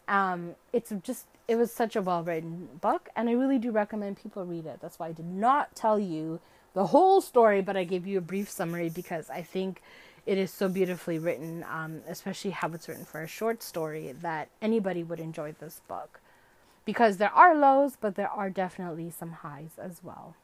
Um, 0.08 0.56
it's 0.72 0.92
just 1.02 1.26
it 1.48 1.56
was 1.56 1.72
such 1.72 1.96
a 1.96 2.02
well 2.02 2.22
written 2.22 2.68
book, 2.80 3.08
and 3.16 3.28
I 3.28 3.32
really 3.32 3.58
do 3.58 3.70
recommend 3.70 4.22
people 4.22 4.44
read 4.44 4.66
it. 4.66 4.80
That's 4.82 4.98
why 4.98 5.08
I 5.08 5.12
did 5.12 5.26
not 5.26 5.74
tell 5.74 5.98
you 5.98 6.40
the 6.74 6.86
whole 6.86 7.20
story, 7.20 7.62
but 7.62 7.76
I 7.76 7.84
gave 7.84 8.06
you 8.06 8.18
a 8.18 8.22
brief 8.22 8.50
summary 8.50 8.90
because 8.90 9.30
I 9.30 9.42
think 9.42 9.80
it 10.26 10.38
is 10.38 10.50
so 10.50 10.68
beautifully 10.68 11.18
written, 11.18 11.64
um, 11.70 12.02
especially 12.06 12.50
how 12.50 12.70
it's 12.72 12.88
written 12.88 13.04
for 13.04 13.22
a 13.22 13.26
short 13.26 13.62
story, 13.62 14.14
that 14.20 14.48
anybody 14.60 15.02
would 15.02 15.18
enjoy 15.18 15.52
this 15.52 15.80
book. 15.88 16.20
Because 16.84 17.16
there 17.16 17.32
are 17.32 17.54
lows, 17.54 17.96
but 18.00 18.16
there 18.16 18.28
are 18.28 18.50
definitely 18.50 19.10
some 19.10 19.32
highs 19.32 19.78
as 19.78 20.02
well. 20.02 20.34